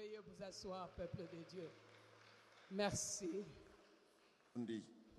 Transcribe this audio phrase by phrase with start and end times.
[0.00, 1.70] Veuillez vous asseoir, peuple de Dieu.
[2.70, 3.44] Merci.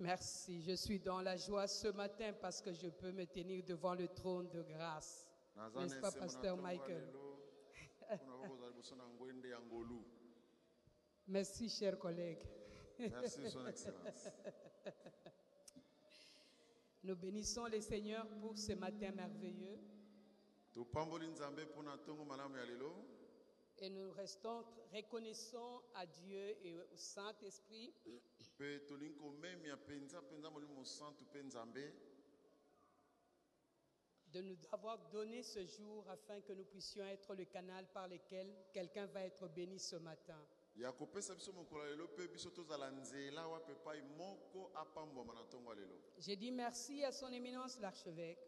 [0.00, 0.60] Merci.
[0.60, 4.08] Je suis dans la joie ce matin parce que je peux me tenir devant le
[4.08, 5.28] trône de grâce.
[5.76, 7.12] N'est-ce pas, Pasteur Michael?
[11.28, 12.42] Merci, chers collègues.
[12.98, 14.30] merci son excellence
[17.04, 19.78] Nous bénissons le Seigneur pour ce matin merveilleux
[23.82, 24.64] et nous restons
[24.94, 27.92] reconnaissants à Dieu et au Saint-Esprit.
[34.32, 38.48] De nous avoir donné ce jour afin que nous puissions être le canal par lequel
[38.72, 40.38] quelqu'un va être béni ce matin.
[46.18, 48.38] J'ai dit merci à son éminence l'archevêque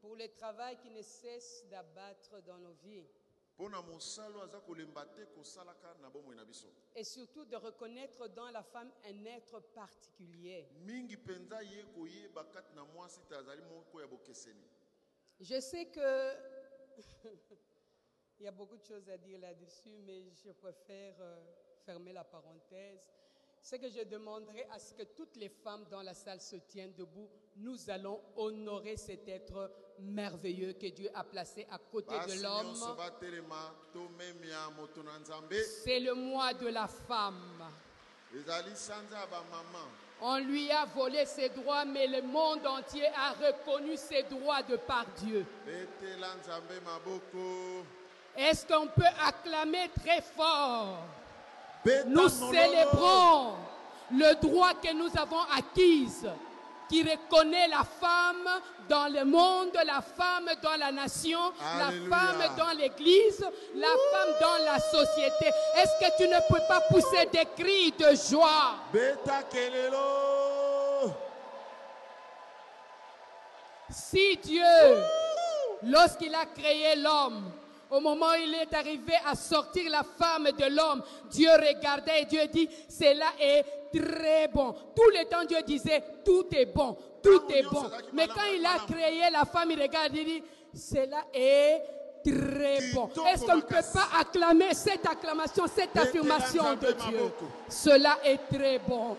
[0.00, 3.06] pour le travail qui ne cesse d'abattre dans nos vies
[6.94, 10.66] et surtout de reconnaître dans la femme un être particulier.
[15.40, 16.32] Je sais que
[18.38, 21.36] il y a beaucoup de choses à dire là-dessus, mais je préfère euh,
[21.84, 23.10] fermer la parenthèse.
[23.60, 26.94] C'est que je demanderai à ce que toutes les femmes dans la salle se tiennent
[26.94, 27.28] debout.
[27.56, 29.70] Nous allons honorer cet être
[30.02, 32.74] merveilleux que Dieu a placé à côté de l'homme.
[35.84, 37.64] C'est le mois de la femme.
[40.22, 44.76] On lui a volé ses droits, mais le monde entier a reconnu ses droits de
[44.76, 45.46] par Dieu.
[48.36, 50.98] Est-ce qu'on peut acclamer très fort?
[52.06, 53.54] Nous célébrons
[54.12, 56.08] le droit que nous avons acquis,
[56.90, 58.48] qui reconnaît la femme
[58.88, 62.08] dans le monde, la femme dans la nation, Alléluia.
[62.10, 65.46] la femme dans l'église, la femme dans la société.
[65.76, 68.74] Est-ce que tu ne peux pas pousser des cris de joie?
[68.92, 69.40] Beta
[73.88, 74.62] Si Dieu,
[75.84, 77.52] lorsqu'il a créé l'homme,
[77.90, 82.24] au moment où il est arrivé à sortir la femme de l'homme, Dieu regardait et
[82.24, 84.72] Dieu dit, cela est très bon.
[84.94, 87.90] Tout le temps, Dieu disait, tout est bon, tout est bon.
[88.12, 90.42] Mais quand il a créé la femme, il regarde, il dit,
[90.74, 91.82] cela est
[92.24, 93.10] très bon.
[93.32, 97.32] Est-ce qu'on ne peut pas acclamer cette acclamation, cette affirmation de Dieu?
[97.68, 99.16] Cela est très bon.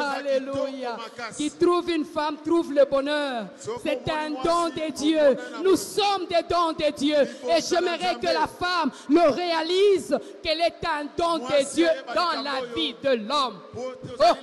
[0.00, 0.96] Alléluia.
[1.36, 3.46] Qui trouve une femme trouve le bonheur.
[3.82, 5.36] C'est un don de Dieu.
[5.62, 7.16] Nous sommes des dons de Dieu.
[7.48, 12.64] Et j'aimerais que la femme le réalise qu'elle est un don de Dieu dans la
[12.74, 13.60] vie de l'homme.
[13.76, 13.92] Oh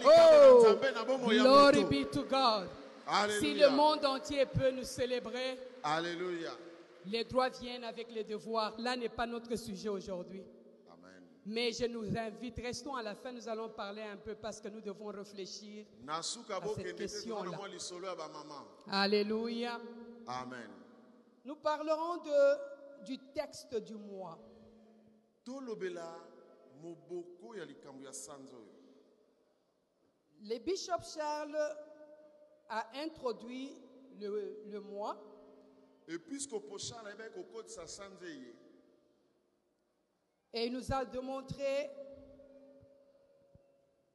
[0.06, 0.76] oh!
[1.28, 2.68] Glory be to God.
[3.40, 6.52] Si le monde entier peut nous célébrer, Alléluia.
[7.06, 8.74] les droits viennent avec les devoirs.
[8.80, 10.44] Là n'est pas notre sujet aujourd'hui.
[11.46, 14.68] Mais je nous invite, restons à la fin, nous allons parler un peu parce que
[14.68, 15.86] nous devons réfléchir.
[16.24, 17.52] suka cette question-là.
[18.88, 19.80] Alléluia.
[20.28, 20.70] amen
[21.44, 24.40] Nous parlerons de, du texte du mois.
[30.42, 31.58] Le bishop Charles
[32.70, 33.72] a introduit
[34.20, 35.16] le, le mois
[36.08, 38.54] episkopo charles ayebaki kokotisa sanza eye
[40.56, 41.90] et il nous a démontré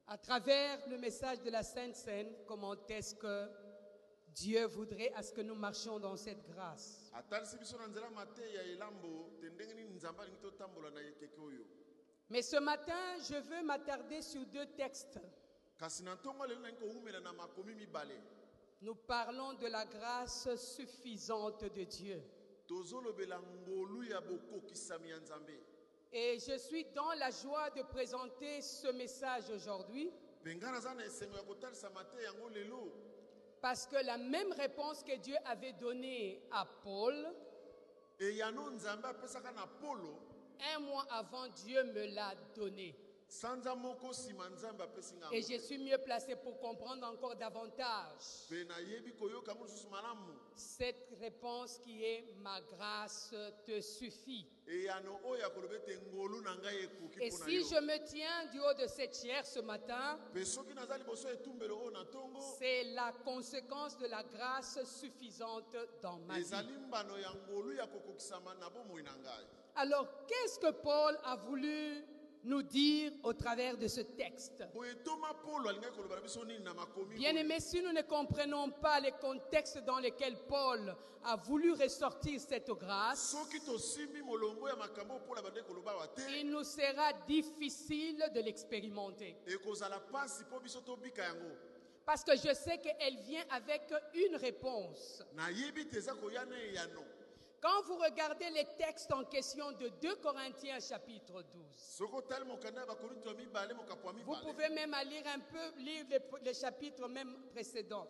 [0.06, 3.46] à travers le message de la Sainte Seine comment est-ce que
[4.28, 7.10] Dieu voudrait à ce que nous marchions dans cette grâce.
[12.30, 15.20] Mais ce matin, je veux m'attarder sur deux textes.
[18.80, 22.22] Nous parlons de la grâce suffisante de Dieu.
[26.12, 30.10] Et je suis dans la joie de présenter ce message aujourd'hui.
[33.60, 37.14] Parce que la même réponse que Dieu avait donnée à Paul,
[40.74, 42.94] un mois avant, Dieu me l'a donnée.
[45.32, 48.48] Et je suis mieux placé pour comprendre encore davantage.
[50.56, 53.32] Cette réponse qui est ma grâce
[53.64, 54.44] te suffit.
[54.66, 54.88] Et
[57.30, 60.18] si je me tiens du haut de cette chair ce matin,
[62.58, 66.44] c'est la conséquence de la grâce suffisante dans ma vie.
[69.76, 72.04] Alors, qu'est-ce que Paul a voulu
[72.44, 74.62] nous dire au travers de ce texte.
[74.74, 77.40] boye toma polo alingaki koloba na biso nini na makomi Bien oyo.
[77.40, 80.94] aimés, si nous ne comprenons pas les contextes dans lesquels Paul
[81.24, 83.36] a voulu ressortir cette grâce,
[86.28, 89.36] il nous sera difficile de l'expérimenter.
[92.06, 93.82] Parce que je sais qu'elle vient avec
[94.14, 95.22] une réponse.
[97.60, 102.80] Quand vous regardez les textes en question de 2 Corinthiens chapitre 12, soki otali mokanda
[102.80, 106.54] ya bakorinto ya mibale mokapo ya vous pouvez même lire un peu, lire les, les
[106.54, 108.06] chapitres même précédents.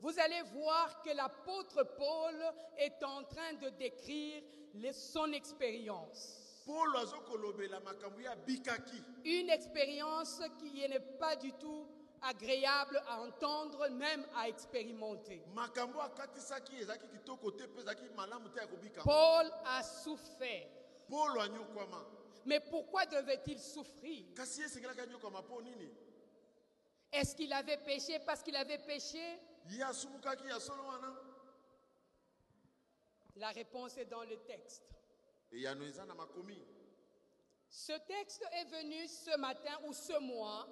[0.00, 2.34] Vous allez voir que l'apôtre Paul
[2.76, 4.42] est en train de décrire
[4.74, 6.44] les- son expérience.
[9.24, 11.86] Une expérience qui n'est pas du tout
[12.22, 15.42] agréable à entendre, même à expérimenter.
[19.04, 20.68] Paul a souffert.
[22.44, 24.24] Mais pourquoi devait-il souffrir?
[27.12, 29.38] Est-ce qu'il avait péché parce qu'il avait péché?
[33.36, 34.82] La réponse est dans le texte.
[37.70, 40.66] Ce texte est venu ce matin ou ce mois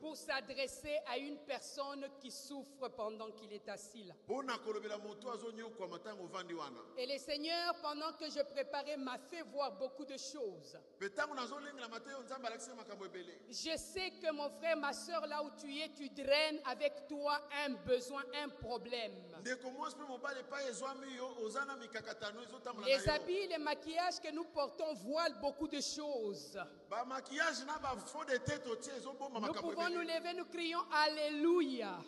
[0.00, 4.14] pour s'adresser à une personne qui souffre pendant qu'il est assis là.
[6.96, 10.78] Et le Seigneur, pendant que je préparais, m'a fait voir beaucoup de choses.
[13.50, 17.40] Je sais que mon frère, ma soeur, là où tu es, tu draines avec toi
[17.66, 19.12] un besoin, un problème.
[22.86, 26.58] Les habits, les maquillages que nous portons voilent beaucoup de choses.
[28.98, 31.98] Ezobomba Nous pouvons nous lever, nous crions Alléluia.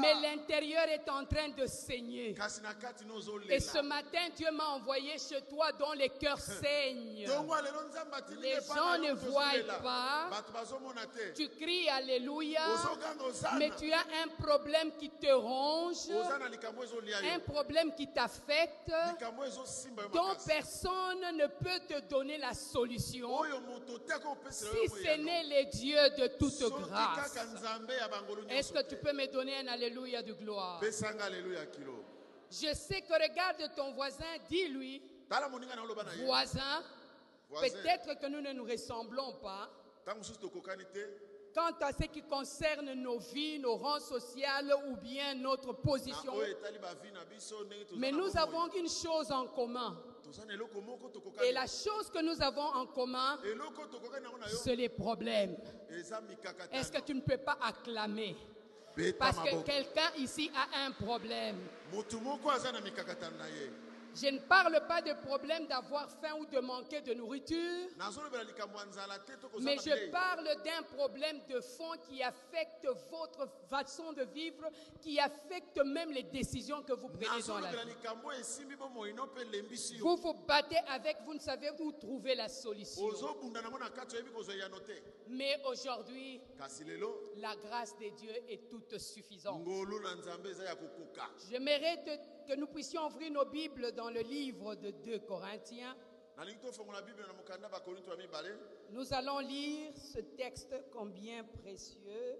[0.00, 2.34] Mais l'intérieur est en train de saigner.
[3.48, 7.26] Et ce matin, Dieu m'a envoyé chez toi dont les cœurs saignent.
[7.26, 10.30] nzambe atindi Les gens ne voient pas.
[11.34, 12.60] Tu cries Alléluia.
[13.58, 18.92] Mais tu as un problème qui te ronge, un problème qui t'affecte,
[20.12, 23.38] dont personne ne peut te donner la solution
[24.50, 27.36] si ce n'est le Dieu de toute grâce.
[28.50, 30.80] Est-ce que tu peux me donner un Alléluia de gloire?
[32.50, 35.02] Je sais que regarde ton voisin, dis-lui,
[36.24, 36.82] voisin,
[37.50, 39.68] peut-être que nous ne nous ressemblons pas.
[41.54, 44.46] Quant à ce qui concerne nos vies, nos rangs sociaux
[44.88, 46.94] ou bien notre position, toza
[47.96, 49.98] mais nous avons une chose en commun.
[51.44, 53.38] Et la chose que nous avons en commun,
[54.62, 55.56] c'est les problèmes.
[56.72, 58.36] Est-ce que tu ne peux pas acclamer?
[59.18, 61.56] Parce que quelqu'un ici a un problème.
[64.20, 67.88] Je ne parle pas de problème d'avoir faim ou de manquer de nourriture,
[69.60, 74.68] mais je parle d'un problème de fond qui affecte votre façon de vivre,
[75.00, 77.94] qui affecte même les décisions que vous prenez dans la vie.
[80.00, 83.02] Vous vous battez avec, vous ne savez où trouver la solution.
[85.28, 86.40] Mais aujourd'hui,
[87.36, 89.62] la grâce de Dieu est toute suffisante.
[91.50, 95.94] J'aimerais te- que nous puissions ouvrir nos Bibles dans le livre de 2 Corinthiens.
[98.16, 98.58] mibale
[98.88, 102.38] Nous allons lire ce texte combien précieux.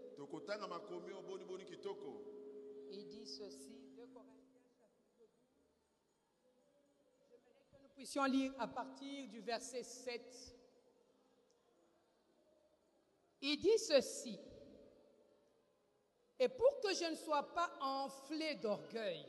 [2.91, 5.29] Il dit ceci, 2 Corinthiens chapitre 12.
[7.05, 7.39] J'aimerais
[7.71, 10.57] que nous puissions lire à partir du verset 7.
[13.43, 14.41] Il dit ceci.
[16.41, 19.27] Et pour que je ne sois pas enflé d'orgueil,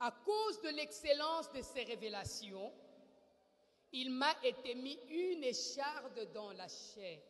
[0.00, 2.72] à cause de l'excellence de ces révélations,
[3.92, 7.20] il m'a été mis une écharde dans la chair.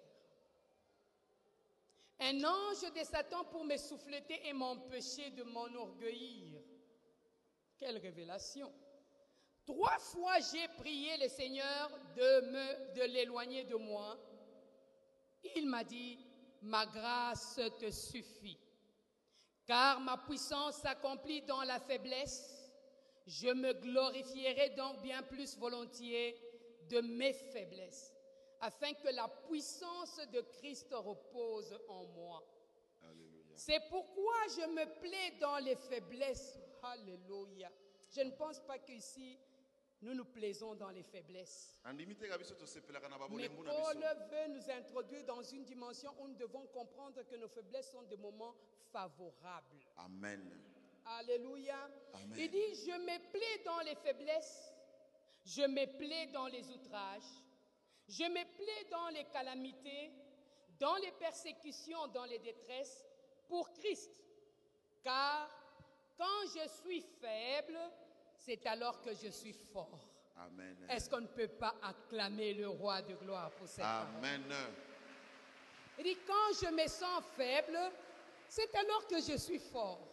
[2.21, 6.61] Un ange de Satan pour me souffleter et m'empêcher de m'enorgueillir.
[7.79, 8.71] Quelle révélation.
[9.65, 14.19] Trois fois j'ai prié le Seigneur de l'éloigner de moi.
[15.57, 16.19] Il m'a dit,
[16.63, 18.59] ma grâce te suffit.
[19.65, 22.60] Car ma puissance s'accomplit dans la faiblesse.
[23.31, 26.37] Je me glorifierai donc bien plus volontiers
[26.89, 28.13] de mes faiblesses,
[28.61, 32.43] afin que la puissance de Christ repose en moi.
[33.55, 36.59] C'est pourquoi je me plais dans les faiblesses.
[36.83, 37.71] Alléluia.
[38.17, 39.39] Je ne pense pas qu'ici,
[40.03, 41.79] nous nous plaisons dans les faiblesses.
[41.85, 42.05] Mais
[43.49, 48.03] Paul veut nous introduire dans une dimension où nous devons comprendre que nos faiblesses sont
[48.03, 48.57] des moments
[48.91, 49.85] favorables.
[49.99, 51.89] amen Alléluia.
[52.15, 52.35] Amen.
[52.37, 54.73] Il dit, je me plais dans les faiblesses,
[55.45, 57.23] je me plais dans les outrages,
[58.09, 60.13] je me plais dans les calamités,
[60.79, 63.05] dans les persécutions, dans les détresses,
[63.49, 64.11] pour Christ.
[65.03, 65.49] Car
[66.17, 67.79] quand je suis faible,
[68.37, 70.09] c'est alors que je suis fort.
[70.37, 70.87] Amen.
[70.89, 74.17] Est-ce qu'on ne peut pas acclamer le roi de gloire pour cette parole?
[74.19, 74.45] Amen.
[75.99, 77.79] Il dit, quand je me sens faible,
[78.49, 80.10] c'est alors que je suis fort.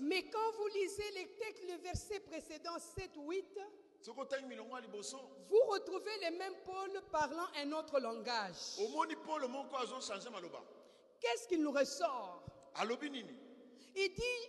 [0.00, 3.58] Mais quand vous lisez les textes, le verset précédent 7, 8,
[4.00, 5.18] soki otangi milongo ya liboso.
[5.48, 8.76] vous retrouvez le même Paul parlant un autre langage.
[11.20, 12.42] Qu'est-ce qu'il nous ressort?
[13.96, 14.48] Il dit,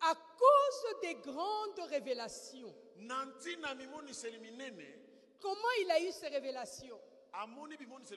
[0.00, 2.72] à cause des grandes révélations.
[5.40, 7.00] Comment il a eu ces révélations?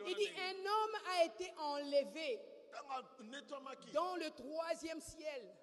[0.08, 2.40] Il dit, un homme a été enlevé
[3.94, 5.56] dans le troisième ciel.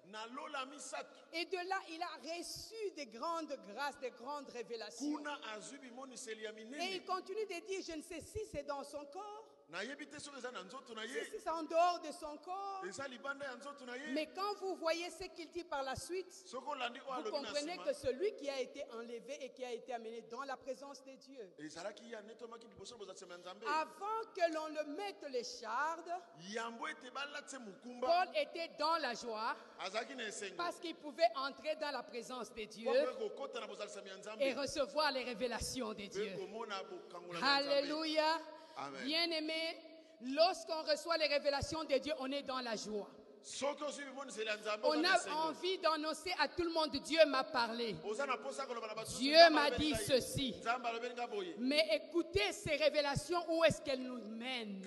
[1.33, 5.19] Et de là, il a reçu des grandes grâces, des grandes révélations.
[6.79, 9.36] Et il continue de dire, je ne sais si c'est dans son corps,
[11.25, 12.81] si c'est en dehors de son corps.
[14.13, 16.31] Mais quand vous voyez ce qu'il dit par la suite,
[17.23, 20.55] vous comprenez que celui qui a été enlevé et qui a été amené dans la
[20.55, 21.51] présence de Dieu,
[23.67, 26.11] avant que l'on le mette les chardes,
[27.99, 29.55] Paul était dans la joie
[30.55, 32.89] parce qu'il pouvait entrer dans la présence de Dieu
[34.39, 36.35] et recevoir les révélations de Dieu.
[37.43, 38.39] Alléluia.
[39.03, 39.77] Bien-aimé,
[40.21, 43.09] lorsqu'on reçoit les révélations de Dieu, on est dans la joie.
[44.83, 47.95] On a envie d'annoncer à tout le monde, Dieu m'a parlé.
[49.17, 50.55] Dieu m'a dit ceci.
[51.59, 54.83] Mais écoutez ces révélations, où est-ce qu'elles nous mènent?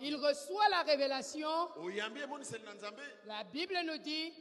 [0.00, 1.68] Il reçoit la révélation.
[3.26, 4.32] La Bible nous dit,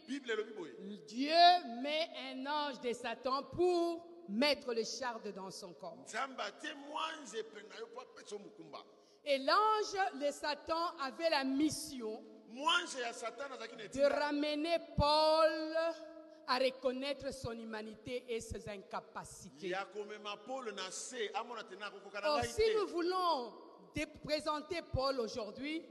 [1.05, 1.35] Dieu
[1.81, 5.97] met un ange de Satan pour mettre le charde dans son corps.
[9.25, 12.21] Et l'ange de Satan avait la mission
[13.89, 15.75] de ramener Paul
[16.47, 19.67] à reconnaître son humanité et ses incapacités.
[22.29, 23.53] Or, ngai si nous voulons
[24.23, 25.83] présenter Paul aujourd'hui,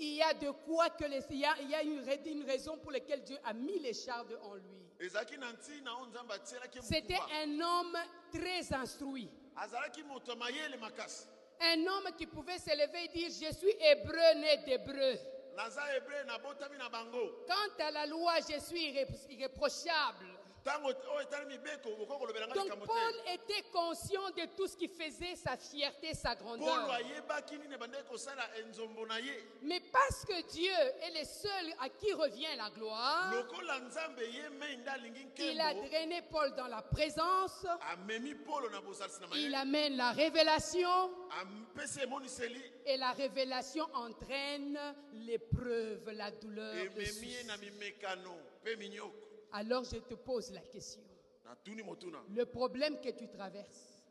[0.00, 2.44] il y a de quoi que les- il y a, il y a une, une
[2.44, 4.83] raison pour laquelle Dieu a mis les chardes en lui.
[6.82, 7.96] C'était un homme
[8.32, 9.28] très instruit.
[11.60, 15.18] Un homme qui pouvait se lever et dire, je suis hébreu né d'hébreu.
[17.46, 20.26] Quant à la loi, je suis irré- irréprochable.
[20.64, 26.68] Ngai Donc Paul était conscient de tout ce qui faisait sa fierté, sa grandeur.
[29.62, 33.30] Mais parce que Dieu est le seul à qui revient la gloire,
[35.38, 37.66] il a drainé Paul dans la présence.
[39.34, 41.10] Il amène la révélation
[42.86, 44.78] et la révélation entraîne
[45.12, 46.74] l'épreuve, la douleur.
[46.74, 46.90] le
[49.56, 51.00] Alors je te pose la question.
[52.34, 54.02] Le problème que tu traverses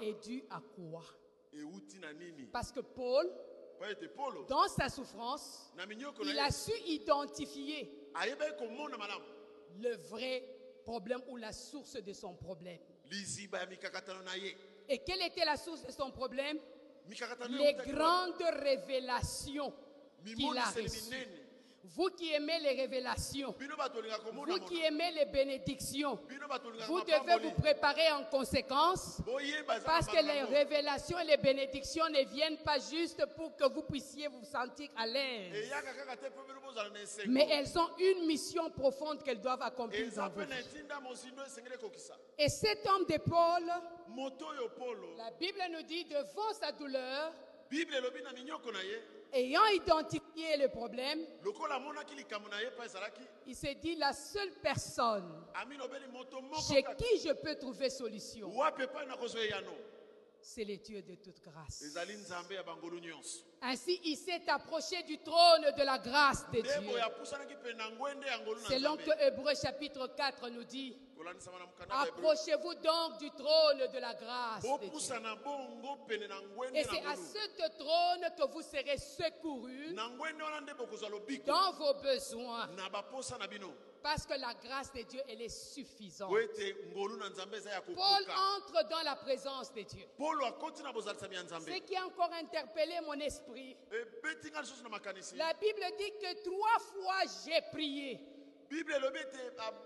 [0.00, 1.04] est dû à quoi?
[2.50, 3.30] Parce que Paul,
[4.48, 5.70] dans sa souffrance,
[6.24, 8.08] il a su identifier
[9.78, 10.44] le vrai
[10.82, 12.80] problème ou la source de son problème.
[14.88, 16.58] Et quelle était la source de son problème?
[17.50, 19.74] Les grandes révélations
[20.24, 21.26] qu'il a reçues.
[21.82, 23.54] Vous qui aimez les révélations,
[24.34, 26.18] vous qui aimez les bénédictions,
[26.86, 29.18] vous devez vous préparer en conséquence
[29.86, 34.28] parce que les révélations et les bénédictions ne viennent pas juste pour que vous puissiez
[34.28, 35.72] vous sentir à l'aise.
[37.26, 40.30] Mais elles ont une mission profonde qu'elles doivent accomplir dans
[42.38, 43.64] Et cet homme de Paul,
[45.16, 47.32] la Bible nous dit, devant sa douleur,
[49.32, 51.20] ayant identifié le problème,
[53.46, 55.44] il s'est dit, la seule personne
[56.68, 58.52] chez qui je peux trouver solution,
[60.42, 61.84] c'est le Dieu de toute grâce.
[63.62, 66.72] Ainsi, il s'est approché du trône de la grâce de Dieu.
[68.68, 70.96] Selon que Hébreu chapitre 4 nous dit,
[71.90, 74.62] Approchez-vous donc du trône de la grâce.
[74.78, 74.90] de Dieu.
[76.74, 79.94] Et c'est à ce trône que vous serez secourus
[81.46, 82.68] dans vos besoins.
[84.02, 86.30] Parce que la grâce de Dieu, elle est suffisante.
[87.94, 88.24] Paul
[88.56, 90.06] entre dans la présence de Dieu.
[91.74, 93.76] Ce qui a encore interpellé mon esprit,
[94.88, 98.18] makanisi la Bible dit que trois fois j'ai prié.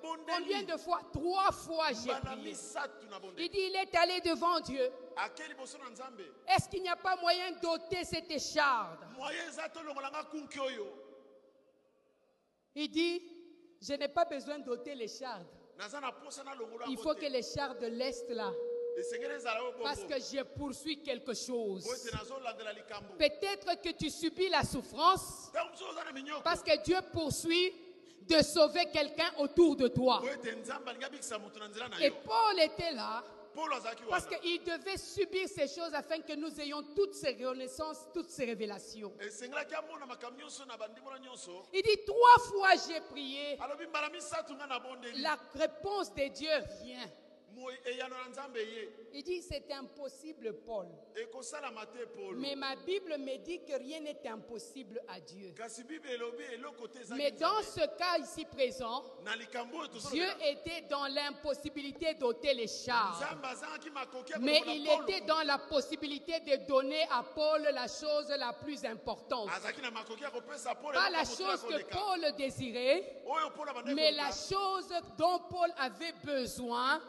[0.00, 1.00] Combien de fois?
[1.12, 2.54] Trois fois j'ai prié.
[3.38, 4.90] Il dit, il est allé devant Dieu.
[6.47, 9.00] Est-ce qu'il n'y a pas moyen d'ôter cette écharde?
[12.75, 13.23] Il dit,
[13.81, 15.47] je n'ai pas besoin d'ôter l'écharde.
[16.88, 18.52] Il faut que l'écharde laisse là.
[19.83, 21.85] Parce que je poursuis quelque chose.
[23.19, 25.50] Peut-être que tu subis la souffrance.
[26.45, 27.73] Parce que Dieu poursuit
[28.28, 30.23] de sauver quelqu'un autour de toi.
[32.00, 33.23] Et Paul était là
[34.09, 38.45] parce qu'il devait subir ces choses afin que nous ayons toutes ces connaissances, toutes ces
[38.47, 39.12] révélations.
[41.73, 43.57] Il dit, trois fois j'ai prié.
[45.23, 46.50] La réponse de Dieu
[46.83, 47.09] vient.
[49.12, 50.87] Il dit, c'est impossible, Paul.
[52.37, 55.54] Mais ma Bible me dit que rien n'est impossible à Dieu.
[57.16, 59.04] Mais dans ce cas ici présent,
[60.11, 63.12] Dieu était dans l'impossibilité d'ôter les ya
[64.40, 69.49] Mais il était dans la possibilité de donner à Paul la chose la plus importante.
[70.80, 71.84] polo Pas la chose que.
[71.84, 73.23] Paul désirait,
[73.68, 77.00] abandaki mais la chose dont Paul avait besoin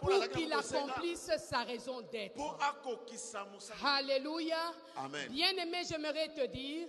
[0.00, 2.36] pour qu'il accomplisse sa raison d'être.
[3.84, 4.72] Alléluia.
[5.30, 6.88] Bien-aimé, j'aimerais te dire,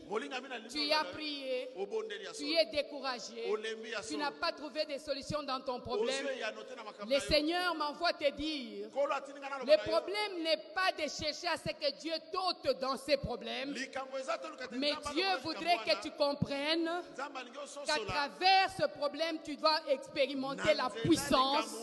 [0.69, 1.69] tu as prié,
[2.37, 3.53] tu es découragé,
[4.07, 6.27] tu n'as pas trouvé de solution dans ton problème.
[7.07, 12.13] Le Seigneur m'envoie te dire, le problème n'est pas de chercher à ce que Dieu
[12.31, 13.75] t'ôte dans ses problèmes,
[14.71, 16.89] mais Dieu voudrait que tu comprennes
[17.85, 21.75] qu'à travers ce problème, tu dois expérimenter la puissance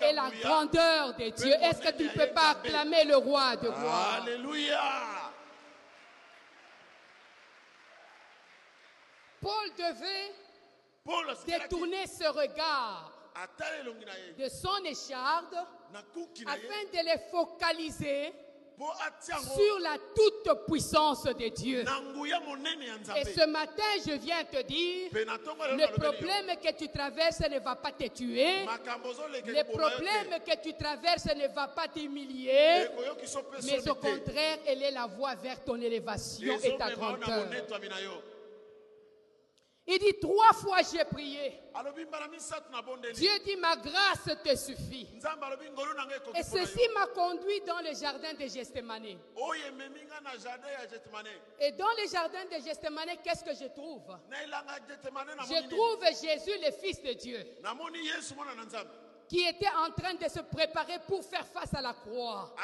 [0.00, 0.30] et la.
[0.42, 1.52] Grandeur de Dieu.
[1.62, 4.22] Est-ce que tu ne peux pas acclamer le roi de gloire?
[4.22, 4.80] Alléluia.
[9.40, 10.34] Paul devait
[11.46, 13.12] détourner ce regard
[14.38, 15.54] de son écharde
[16.46, 18.32] afin de les focaliser
[18.76, 21.84] sur la toute puissance de Dieu.
[23.16, 27.92] Et ce matin, je viens te dire, le problème que tu traverses ne va pas
[27.92, 28.64] te tuer.
[29.46, 32.88] Le problème que tu traverses ne va pas t'humilier.
[33.64, 37.46] Mais au contraire, elle est la voie vers ton élévation et ta grandeur.
[39.86, 41.60] Il dit trois fois j'ai prié.
[43.12, 45.08] Dieu dit ma grâce te suffit.
[46.34, 49.18] Et ceci m'a conduit dans le jardin de Gethsemane.
[51.60, 54.02] Et dans le jardin de Gethsemane, qu'est-ce que je trouve?
[54.30, 57.44] Je trouve Jésus, le Fils de Dieu,
[59.28, 62.54] qui était en train de se préparer pour faire face à la croix.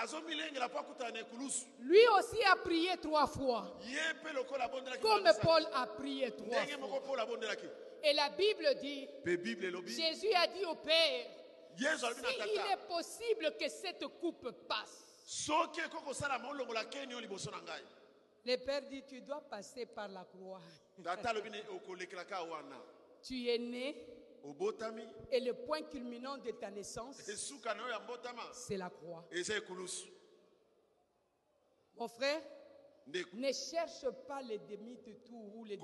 [1.81, 3.79] Lui aussi a prié trois fois,
[5.01, 5.25] comme.
[5.43, 7.67] Paul a prié trois fois.
[8.03, 9.09] Et la Bible dit,
[9.87, 11.27] Jésus a dit au Père,
[11.77, 15.07] s'il tata est possible que cette coupe passe.
[18.45, 20.61] Le Père dit, tu dois passer par la croix.
[23.23, 24.20] Tu es né
[25.31, 27.17] et le point culminant de ta naissance,
[28.53, 29.27] c'est la croix.
[31.97, 32.41] Mon frère,
[33.07, 35.77] ne cherche pas les demi-tours ou les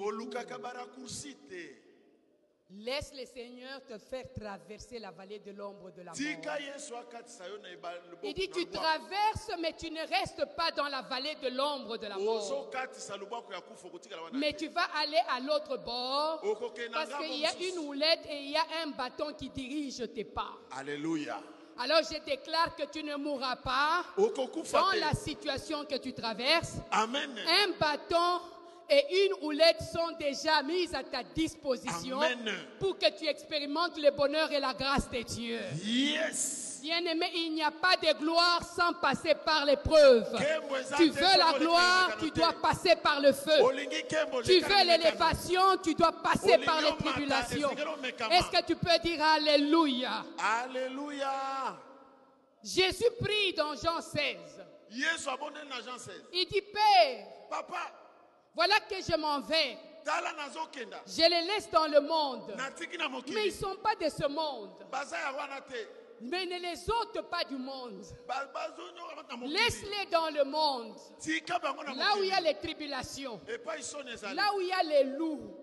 [1.35, 1.86] te
[2.69, 6.19] Laisse le Seigneur te faire traverser la vallée de l'ombre de la mort.
[8.25, 12.09] Il dit, tu traverses, mais tu ne restes pas dans la vallée de l'ombre de
[12.09, 12.69] la mort.
[14.33, 16.43] Mais tu vas aller à l'autre bord
[16.93, 20.25] parce qu'il y a une houlette et il y a un bâton qui dirige tes
[20.25, 20.59] pas.
[20.73, 21.41] alléluia
[21.79, 26.79] Alors je déclare que tu ne mourras pas dans la situation que tu traverses.
[26.91, 28.41] amen Un bâton
[28.89, 32.55] et une houlette sont déjà mises à ta disposition Amen.
[32.79, 35.59] pour que tu expérimentes le bonheur et la grâce de Dieu.
[35.85, 40.25] yes Bien-aimé, il n'y a pas de gloire sans passer par l'épreuve.
[40.97, 43.51] Tu veux la gloire, tu dois passer par le feu.
[44.45, 47.71] Tu veux l'élévation, tu dois passer par les tribulations.
[48.31, 50.25] Est-ce que tu peux dire Alléluia?
[50.39, 51.77] Alléluia
[52.63, 54.37] Jésus prie dans Jean 16.
[54.91, 58.06] yesu abondeli na jean 16 Il dit, Père, papa
[58.57, 59.79] voilà que je m'en vais.
[61.07, 62.57] Je les laisse dans le monde.
[63.29, 64.71] Mais ils ne sont pas de ce monde.
[66.23, 68.03] Mais ne les ôte pas du monde.
[69.43, 70.97] Laisse-les dans le monde.
[71.97, 73.41] Là où il y a les tribulations.
[74.35, 75.63] Là où il y a les loups.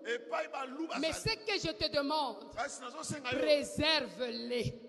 [1.00, 2.54] Mais ce que je te demande,
[3.24, 4.80] préserve-les.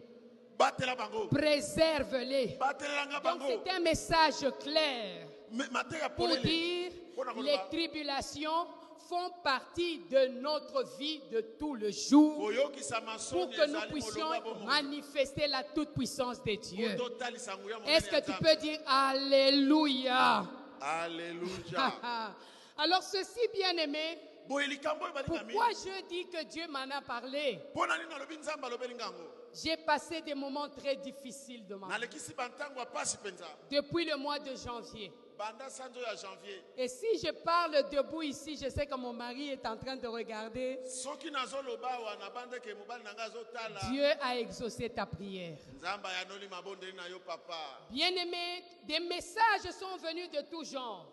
[1.31, 2.59] Préserve-les.
[3.23, 5.27] Donc c'est un message clair
[6.15, 6.91] pour dire
[7.41, 8.67] les tribulations
[9.07, 14.29] font partie de notre vie de tout le jour pour que nous puissions
[14.65, 16.97] manifester la toute-puissance de Dieu.
[17.85, 20.45] Est-ce que tu peux dire Alléluia?
[20.81, 21.93] Alléluia.
[22.77, 27.59] Alors ceci, bien aimé, pourquoi je dis que Dieu m'en a parlé?
[29.53, 32.07] J'ai passé des moments très difficiles de ma vie.
[33.71, 35.11] Depuis le mois de janvier.
[36.77, 40.07] Et si je parle debout ici, je sais que mon mari est en train de
[40.07, 40.79] regarder.
[43.91, 45.57] Dieu a exaucé ta prière.
[47.89, 51.11] Bien-aimé, des messages sont venus de tout genre.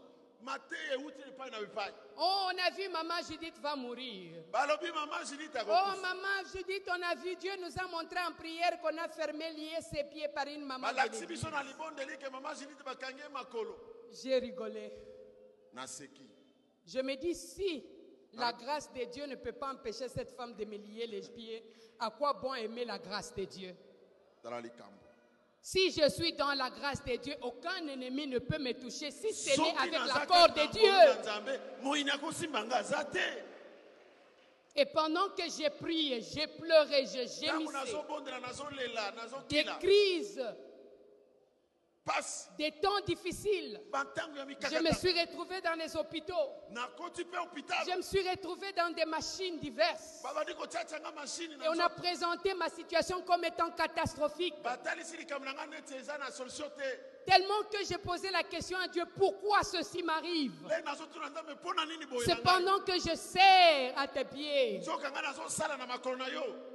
[2.18, 4.42] Oh, on a vu maman Judith va mourir.
[5.70, 9.52] Oh, maman Judith, on a vu, Dieu nous a montré en prière qu'on a fermé,
[9.52, 10.88] lié ses pieds par une maman.
[11.08, 11.14] de
[14.12, 14.92] J'ai rigolé.
[15.72, 16.26] naseki
[16.86, 17.84] Je me dis, si
[18.34, 21.62] la grâce de Dieu ne peut pas empêcher cette femme de me lier les pieds,
[21.98, 23.74] à quoi bon aimer la grâce de Dieu?
[25.60, 29.32] Si je suis dans la grâce de Dieu, aucun ennemi ne peut me toucher si
[29.32, 30.92] ce n'est avec l'accord de Dieu.
[34.74, 39.12] Et pendant que j'ai prié, j'ai pleuré, nazobondela nazolela
[39.48, 40.42] des crises,
[42.58, 43.80] des temps difficiles,
[44.70, 46.50] je me suis retrouvée dans les hôpitaux.
[47.86, 50.22] Je me suis retrouvée dans des machines diverses.
[51.62, 54.54] Et on a présenté ma situation comme étant catastrophique.
[57.24, 60.52] Tellement que j'ai posé la question à Dieu, pourquoi ceci m'arrive?
[60.64, 62.42] Nde nazotuna nzambe mpo na nini boye na C'est ngai?
[62.42, 64.80] Pendant que je serre à tes pieds.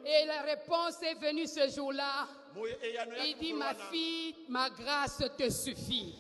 [0.05, 2.27] Et la réponse est venue ce jour-là.
[3.25, 6.15] Il dit, ma fille, ma grâce te suffit.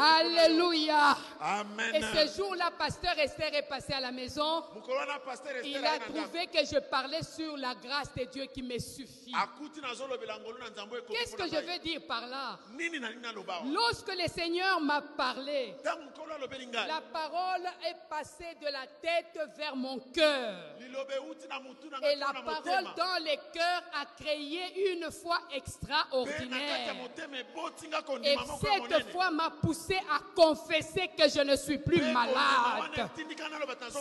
[0.00, 1.16] Alléluia.
[1.94, 4.64] Et ce jour-là, pasteur Esther est passé à la maison.
[5.64, 9.32] Il a trouvé que je parlais sur la grâce de Dieu qui me suffit.
[11.10, 12.58] Qu'est-ce que je veux dire par là?
[13.66, 20.76] Lorsque le Seigneur m'a parlé, la parole est passée de la tête vers mon cœur.
[22.02, 26.94] Et la parole dans les cœurs a créé une foi extraordinaire.
[28.22, 33.08] Et cette foi m'a poussé à confesser que je ne suis plus malade.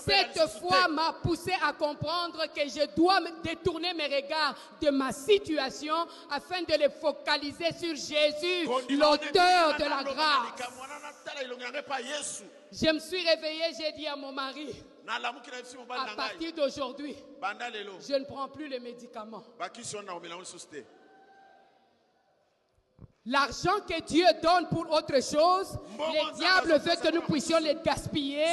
[0.06, 5.95] Cette foi m'a poussé à comprendre que je dois détourner mes regards de ma situation
[6.30, 10.67] afin de les focaliser sur Jésus, l'auteur de la grâce.
[12.71, 14.75] Je me suis réveillée, j'ai dit à mon mari,
[15.08, 17.15] à partir d'aujourd'hui,
[18.00, 19.43] je ne prends plus les médicaments.
[20.65, 20.84] te
[23.30, 28.46] L'argent que Dieu donne pour autre chose, le diable veut que nous puissions les gaspiller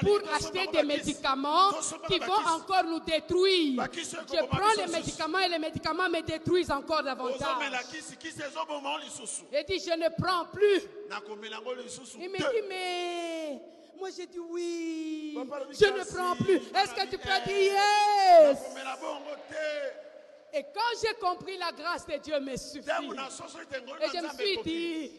[0.00, 1.70] pour acheter des médicaments
[2.06, 3.86] qui vont encore nous détruire.
[3.94, 7.48] Je prends les médicaments et les médicaments me détruisent encore davantage.
[9.50, 10.82] J'ai dit, je ne prends plus.
[12.20, 15.34] Il me dit, mais moi j'ai dit oui.
[15.70, 16.56] Je ne prends plus.
[16.56, 18.58] Est-ce que tu peux dire yes?
[20.52, 22.88] Et quand j'ai compris la grâce de Dieu me suffit.
[22.88, 25.10] Et je me suis dit,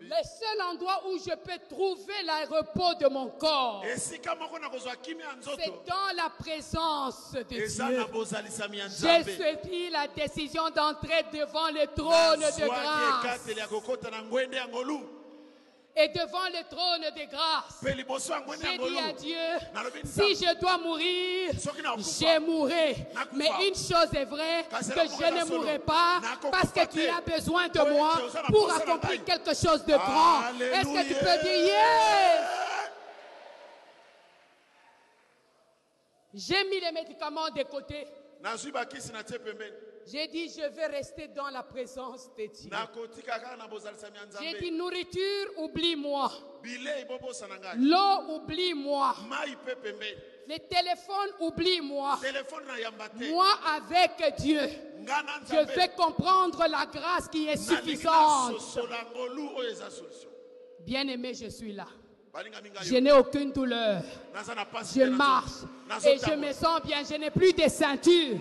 [0.00, 4.22] le seul endroit où je peux trouver le repos de mon corps, c'est
[5.86, 7.66] dans la présence de Dieu.
[9.36, 13.44] J'ai pris la décision d'entrer devant le trône de grâce.
[15.94, 19.36] Et devant le trône de grâce, j'ai dit à Dieu,
[20.06, 22.96] si je dois mourir, je mourrai.
[23.34, 27.68] Mais une chose est vraie, que je ne mourrai pas parce que tu as besoin
[27.68, 28.14] de moi
[28.46, 30.58] pour accomplir quelque chose de grand.
[30.58, 32.40] Est-ce que tu peux dire yes?
[36.34, 38.06] J'ai mis les médicaments de côté.
[40.06, 42.70] J'ai dit, je vais rester dans la présence de Dieu.
[44.40, 46.30] J'ai dit, nourriture, oublie-moi.
[47.78, 49.14] L'eau, oublie-moi.
[50.48, 52.18] Le téléphone, oublie-moi.
[53.30, 54.60] Moi avec Dieu,
[55.48, 58.60] je vais comprendre la grâce qui est suffisante.
[58.60, 58.88] solution
[60.80, 61.86] Bien-aimé, je suis là.
[62.82, 64.02] Je n'ai aucune douleur.
[64.94, 65.50] Je marche
[66.06, 67.02] et je me sens bien.
[67.04, 68.38] Je n'ai plus de ceinture.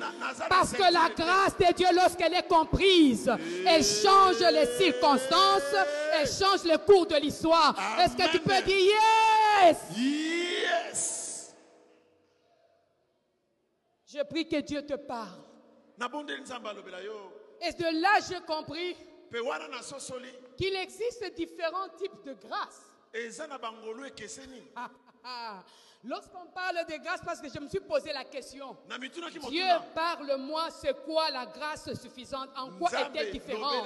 [0.47, 3.29] Parce que la grâce de Dieu, lorsqu'elle est comprise,
[3.67, 5.75] elle change les circonstances,
[6.13, 7.75] elle change le cours de l'histoire.
[7.99, 9.77] Est-ce que tu peux dire yes?
[9.97, 11.53] yes
[14.07, 15.43] Je prie que Dieu te parle.
[17.61, 18.95] Et de là, j'ai compris
[20.57, 22.90] qu'il existe différents types de grâce.
[23.13, 24.63] eza na bangolo ekeseni.
[24.75, 24.89] Ah,
[25.23, 25.63] ah, ah.
[26.03, 28.75] Lorsqu'on parle de grâce, parce que je me suis posé la question,
[29.49, 32.49] Dieu, parle-moi, c'est quoi la grâce suffisante?
[32.57, 33.85] En quoi est-elle différente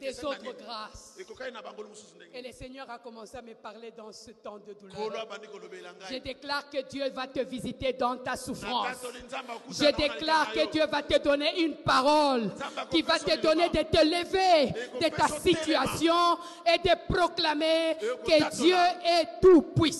[0.00, 1.16] des autres grâces.
[2.34, 5.28] Et le Seigneur a commencé à me parler dans ce temps de douleur.
[6.10, 8.96] Je déclare que Dieu va te visiter dans ta souffrance.
[9.68, 12.50] Je déclare que Dieu va te donner une parole
[12.90, 18.74] qui va te donner de te lever de ta situation et de proclamer que Dieu
[18.74, 19.99] est tout puissant.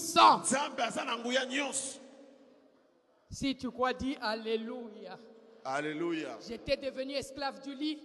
[3.30, 5.18] Si tu crois, dis Alléluia.
[5.64, 7.98] alleluya J'étais devenu esclave du lit.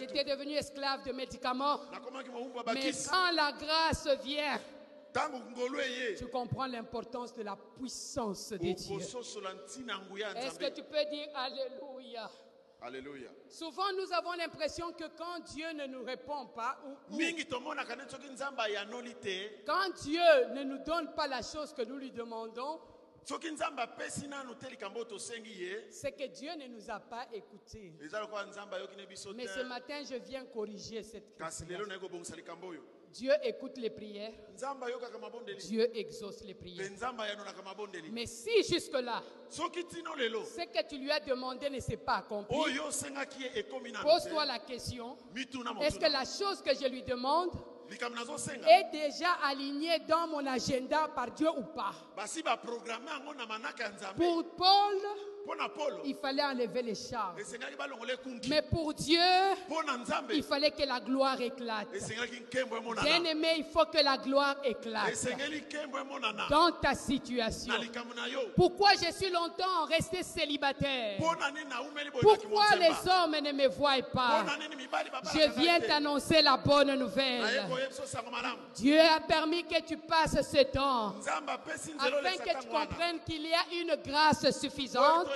[0.00, 1.80] J'étais devenu esclave de médicaments.
[2.74, 4.60] Mais quand la grâce vient,
[6.16, 8.98] tu comprends l'importance de la puissance de Dieu.
[8.98, 12.30] Est-ce que tu peux dire Alléluia?
[13.48, 16.96] Souvent, nous avons l'impression que quand Dieu ne nous répond pas, ou,
[19.66, 20.20] quand Dieu
[20.54, 22.80] ne nous donne pas la chose que nous lui demandons,
[25.90, 27.26] c'est que Dieu ne nous a pas
[29.08, 31.66] biso Mais ce matin, je viens corriger cette question.
[33.12, 34.32] Dieu écoute les prières,
[35.58, 36.90] Dieu exauce les prières.
[38.10, 42.56] Mais si jusque-là, ce que tu lui as demandé ne s'est pas accompli,
[44.02, 45.16] pose-toi la question,
[45.82, 47.50] est-ce que la chose que je lui demande
[48.68, 51.92] est déjà alignée dans mon agenda par Dieu ou pas.
[54.16, 54.96] Pour Paul,
[56.04, 56.92] il fallait enlever les
[58.12, 59.18] ekungi Mais pour Dieu,
[60.32, 61.92] il fallait que la gloire éclate.
[61.94, 65.14] esengelaki nkembo Bien emonana aimé, il faut que la gloire éclate.
[66.48, 67.74] Dans ta situation.
[68.56, 71.18] Pourquoi je suis longtemps resté célibataire?
[72.20, 74.44] Pourquoi les hommes ne me voient pas?
[75.34, 77.68] Je viens t'annoncer la bonne nouvelle.
[78.74, 81.14] Dieu a permis que tu passes ce temps
[81.98, 85.31] afin que tu comprennes qu'il y a une grâce suffisante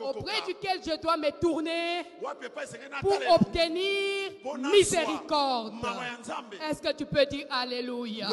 [0.00, 2.04] auprès duquel je dois me tourner
[3.00, 4.32] pour obtenir
[4.72, 5.74] miséricorde.
[6.68, 8.28] Est-ce que tu peux dire Alléluia?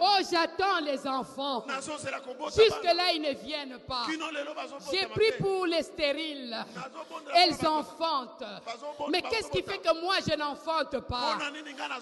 [0.00, 1.64] Oh, j'attends les enfants.
[2.56, 4.06] Jusque-là, ils ne viennent pas.
[4.90, 6.56] J'ai pris pour les stériles.
[7.34, 8.44] Elles enfantent.
[9.10, 11.38] Mais qu'est-ce qui fait que moi, je n'enfante pas?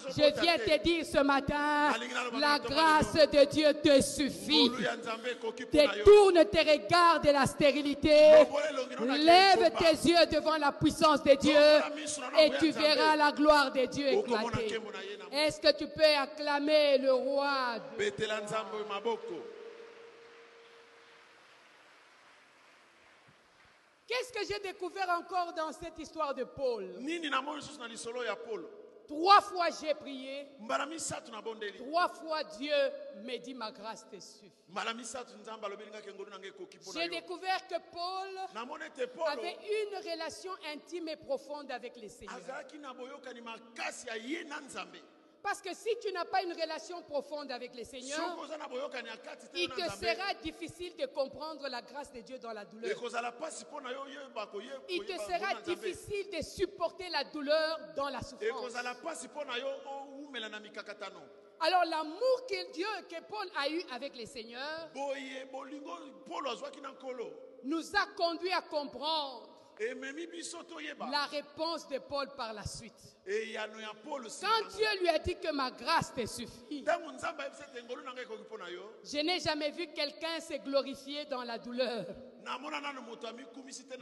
[0.09, 0.77] Je viens te?
[0.77, 1.93] dire ce matin,
[2.39, 4.71] la grâce de Dieu te suffit.
[5.71, 7.66] Détourne tes regards de la stérilité.
[9.17, 11.55] Lève tes yeux devant la puissance de Dieu
[12.39, 14.79] et tu verras la gloire de Dieu éclater.
[15.31, 17.77] Est-ce que tu peux acclamer le roi
[18.87, 19.43] maboko.
[24.07, 26.87] Qu'est-ce que j'ai découvert encore dans cette histoire de Paul
[29.07, 30.47] Trois fois j'ai prié,
[31.77, 32.73] trois fois Dieu
[33.23, 34.51] me dit ma grâce te suffit.
[36.93, 38.37] J'ai découvert que Paul
[39.31, 42.35] avait une relation intime et profonde avec le Seigneur.
[45.47, 48.37] Parce que si tu n'as pas une relation profonde avec le Seigneur,
[49.53, 52.91] il te sera difficile de comprendre la grâce de Dieu dans la douleur.
[54.89, 58.75] Il te sera difficile de supporter la douleur dans la souffrance.
[61.61, 64.89] Alors l'amour que Dieu, que Paul a eu avec le Seigneur,
[67.63, 72.93] nous a conduit à comprendre la réponse de Paul par la suite.
[73.25, 76.83] Quand Dieu lui a dit que ma grâce te suffit,
[79.03, 82.05] je n'ai jamais vu quelqu'un se glorifier dans la douleur.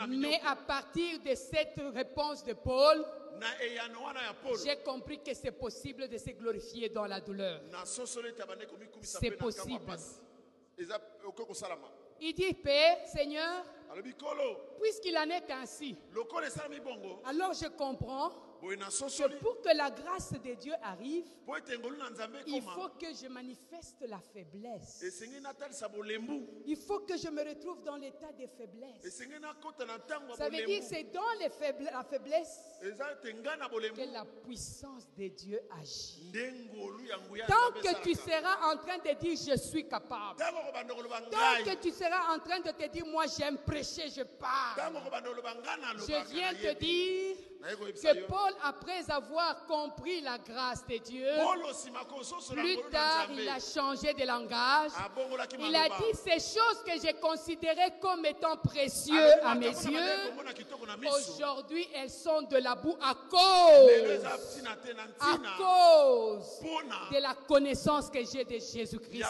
[0.07, 3.05] Mais à partir de cette réponse de Paul,
[3.75, 3.89] ya
[4.41, 7.61] polo j'ai compris que c'est possible de se glorifier dans la douleur.
[9.01, 9.97] C'est possible.
[12.21, 13.65] Il dit, Père, Seigneur,
[14.81, 15.97] puisqu'il en est ainsi,
[17.25, 21.25] alors je comprends que pour que la grâce de Dieu arrive,
[22.47, 25.03] il faut que je manifeste la faiblesse.
[26.65, 29.23] Il faut que je me retrouve dans l'état de faiblesse.
[30.37, 31.49] Ça veut dire que c'est dans les
[31.91, 36.31] la faiblesse que la puissance de Dieu agit.
[37.47, 42.33] Tant que tu seras en train de dire je suis capable, tant que tu seras
[42.35, 44.93] en train de te dire moi j'aime prêcher, je parle.
[46.07, 51.27] Je viens te dire que Paul, après avoir compris la grâce de Dieu,
[52.51, 54.91] plus tard il a changé de langage.
[55.59, 60.33] Il a dit ces choses que j'ai considérées comme étant précieuses à mes yeux.
[61.11, 64.25] Aujourd'hui, elles sont de la boue à cause,
[65.19, 66.61] à cause
[67.11, 69.25] de la connaissance que j'ai de Jésus-Christ.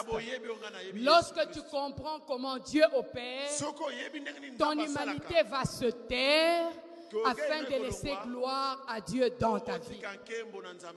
[0.94, 3.50] Lorsque tu comprends comment Dieu opère,
[4.58, 6.70] ton humanité va se taire
[7.24, 10.00] afin de laisser gloire à Dieu dans ta vie.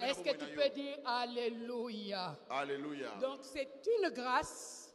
[0.01, 2.37] Est-ce que tu peux dire Alléluia?
[2.49, 3.69] Alleluya Donc c'est
[3.99, 4.93] une grâce.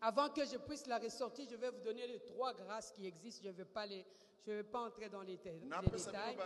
[0.00, 3.42] Avant que je puisse la ressortir, je vais vous donner les trois grâces qui existent.
[3.44, 4.04] Je ne vais pas les,
[4.46, 6.36] je vais pas entrer dans les, les détails.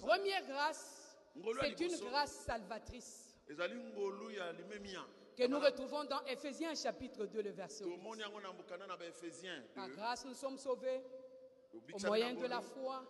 [0.00, 1.16] Première grâce,
[1.60, 3.36] c'est une grâce salvatrice.
[5.36, 7.90] Que nous retrouvons dans Éphésiens chapitre 2, le verset 8.
[7.90, 11.00] tomoni yango na mbokana na baephésien Par grâce, nous sommes sauvés
[11.92, 13.04] au moyen de la foi.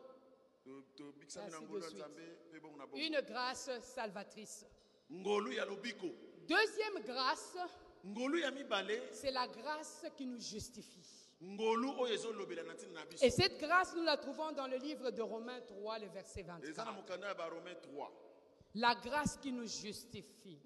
[0.66, 2.04] Ainsi de suite.
[2.94, 4.64] Une grâce salvatrice.
[5.08, 7.56] Deuxième grâce,
[9.12, 11.26] c'est la grâce qui nous justifie.
[13.22, 16.54] Et cette grâce, nous la trouvons dans le livre de Romains 3, le verset eza
[16.54, 16.84] 24.
[16.86, 18.10] na mokanda ya baromai 3
[18.74, 20.58] La grâce qui nous justifie.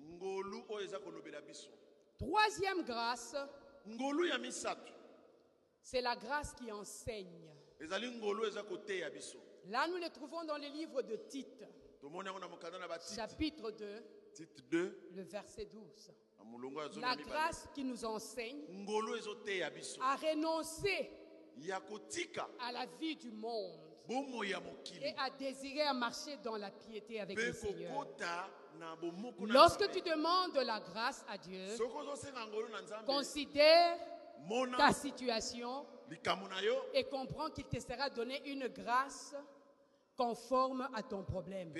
[2.19, 3.35] Troisième grâce,
[5.83, 7.51] c'est la grâce qui enseigne.
[9.69, 11.65] Là, nous le trouvons dans le livre de Tite,
[13.15, 16.11] chapitre 2, tite 2 le verset 12.
[16.39, 18.87] na molongo ya zomi La grâce qui nous enseigne
[20.01, 21.11] à renoncer
[22.59, 27.53] à la vie du monde et à désirer à marcher dans la piété avec le
[27.53, 28.07] Seigneur.
[29.41, 31.67] Lorsque tu demandes la grâce à Dieu,
[33.07, 33.99] considère
[34.77, 35.87] ta situation
[36.95, 39.35] et comprends qu'il te sera donné une grâce
[40.17, 41.73] conforme à ton problème.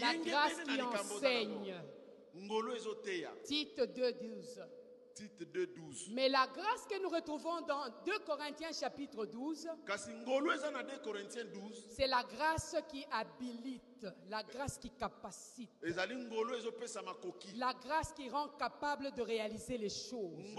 [0.00, 1.74] La grâce qui enseigne.
[3.44, 4.60] Tite 2, 12.
[5.18, 10.12] tite 2 12 Mais la grâce que nous retrouvons dans 2 Corinthiens chapitre 12, kasi
[10.14, 13.97] ngolu eza na 2 corinthiens 12 c'est la grâce qui habilite,
[14.28, 15.70] la grâce qui capacite,
[17.56, 20.54] la grâce qui rend capable de réaliser les choses.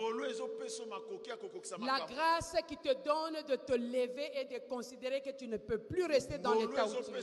[1.80, 5.80] La grâce qui te donne de te lever et de considérer que tu ne peux
[5.80, 7.22] plus rester dans l'état où tu es.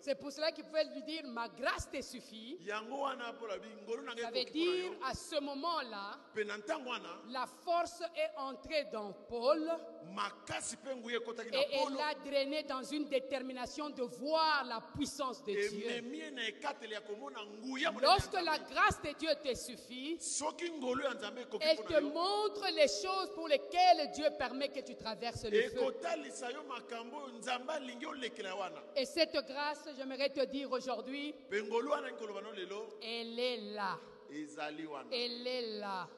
[0.00, 2.58] C'est pour cela qu'il pouvait lui dire, ma grâce te suffit.
[2.66, 2.80] Ça
[4.30, 6.18] veut dire, à ce moment-là,
[7.30, 9.70] la force est entrée dans Paul
[11.52, 16.02] et elle l'a drainé dans une détermination de voir la puissance de Dieu.
[18.00, 20.18] Lorsque la grâce de Dieu te suffit,
[21.60, 25.94] elle te montre les choses pour lesquelles Dieu permet que tu traverses le feu.
[28.96, 31.34] Et cette grâce, j'aimerais te dire aujourd'hui,
[33.02, 33.98] elle est là.
[35.10, 36.08] Elle est là.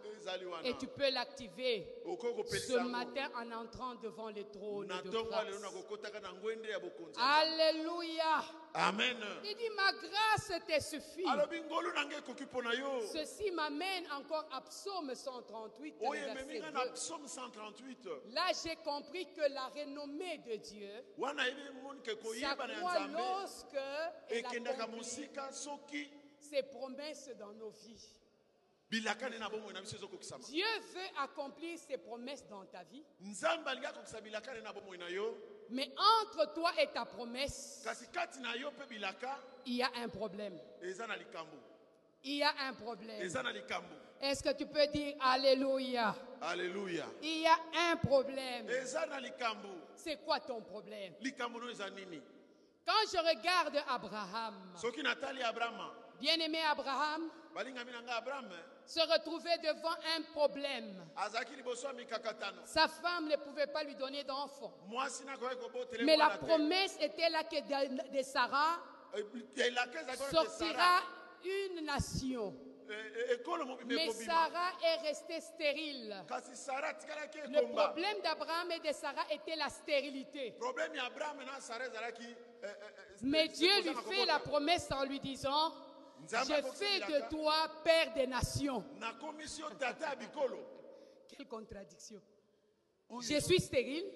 [0.64, 5.46] Et tu peux l'activer ce matin en entrant devant le trône de grâce.
[7.18, 8.44] Alléluia.
[8.74, 11.24] amen Il dit, ma grâce te suffit.
[13.12, 16.92] Ceci m'amène encore à Psaume 138, le oyo ememi verset ngai na 2.
[16.94, 23.76] psaume 138 Là, j'ai compris que la renommée de Dieu nzambe lorsque
[24.28, 26.10] elle accomplit
[26.44, 28.08] ses promesses dans nos vies.
[30.50, 33.02] Dieu veut accomplir ses promesses dans ta vie,
[35.70, 37.84] mais entre toi et ta promesse,
[39.66, 40.60] il y a un problème.
[42.22, 43.20] Il y a un problème.
[44.20, 46.14] Est-ce que tu peux dire Alléluia?
[46.40, 47.56] Alleluya Il y a
[47.90, 48.66] un problème.
[49.96, 51.14] C'est quoi ton problème?
[52.86, 54.54] Quand je regarde Abraham,
[56.20, 57.30] bien-aimé Abraham,
[58.08, 61.06] abrahama se retrouvait devant un problème.
[62.64, 64.72] Sa femme ne pouvait pas lui donner d'enfant.
[66.02, 68.78] Mais la promesse était là que de, Sarah
[69.16, 69.70] Eh,
[70.30, 71.00] sortira
[71.44, 72.52] une nation
[72.90, 72.94] eh,
[73.30, 73.38] eh,
[73.86, 76.16] Mais Sarah est restée stérile.
[77.48, 80.54] Le problème d'Abraham et de Sarah était la stérilité.
[80.58, 80.62] eh,
[82.62, 82.66] eh, eh,
[83.22, 85.72] Mais Dieu lui fait la promesse en lui disant,
[86.28, 88.84] je fais de toi père des nations.
[91.28, 92.20] Quelle contradiction.
[93.20, 94.06] Je suis stérile,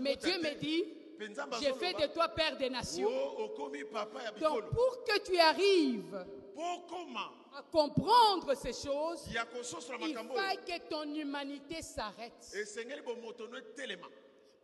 [0.00, 0.84] mais Dieu me dit,
[1.20, 3.08] je fais de toi père des nations.
[4.40, 6.26] Donc pour que tu arrives
[7.56, 9.76] à comprendre ces choses, il faut
[10.66, 12.52] que ton humanité s'arrête.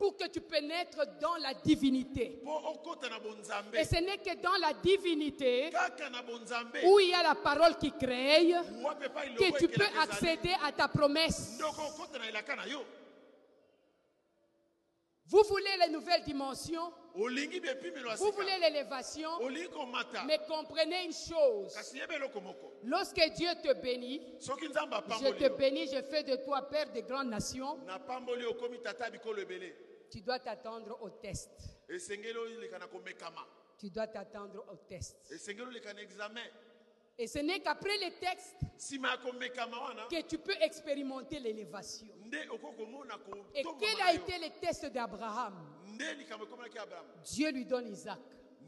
[0.01, 2.43] Pour que tu pénètres dans la divinité.
[3.75, 5.71] Et ce n'est que dans la divinité
[6.87, 8.51] où il y a la parole qui crée
[9.37, 11.61] que tu peux accéder à ta promesse.
[15.27, 17.29] Vous voulez les nouvelles dimensions, vous
[18.33, 19.29] voulez l'élévation,
[20.27, 21.77] mais comprenez une chose.
[22.85, 27.79] Lorsque Dieu te bénit, je te bénis, je fais de toi père de grandes nations,
[30.11, 31.51] tu dois t'attendre au test.
[31.89, 33.47] esengeli komekama
[33.79, 35.17] Tu dois t'attendre au test.
[35.31, 36.43] esengeli examen
[37.19, 42.09] Et ce n'est qu'après les textes nsima ya komekama wana que tu peux expérimenter l'élévation.
[42.25, 43.15] nde okoki komona
[43.55, 44.21] Et kotombama quel na a yo.
[44.21, 45.55] été le test d'Abraham?
[45.87, 47.07] Nde likambo ekomonaki abraham?
[47.25, 48.19] Dieu lui donne Isaac.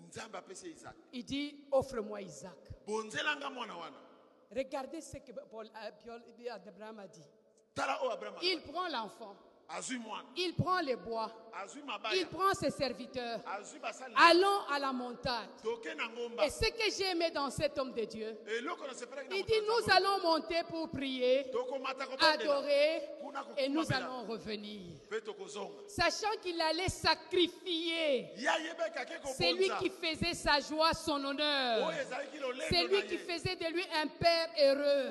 [0.09, 2.59] nzambe apesi ye isaka Il dit, offre-moi Isaac.
[2.87, 3.97] bonzelanga mwana wana
[4.55, 7.25] Regardez ce que Paul, euh, Paul- Abraham a dit.
[7.75, 9.35] tala oyo abraham Il prend l'enfant,
[10.37, 11.31] il prend les bois,
[12.15, 13.41] il prend ses serviteurs.
[14.17, 15.49] Allons à la montagne.
[16.45, 18.37] Et ce que j'ai aimé dans cet homme de Dieu,
[19.31, 21.47] il dit, nous allons monter pour prier,
[22.21, 23.03] adorer,
[23.59, 24.81] et nous allons revenir.
[25.89, 28.31] Sachant qu'il allait sacrifier
[29.37, 31.93] C'est lui qui faisait sa joie son honneur.
[32.71, 35.11] C'est lui qui faisait de lui un père heureux.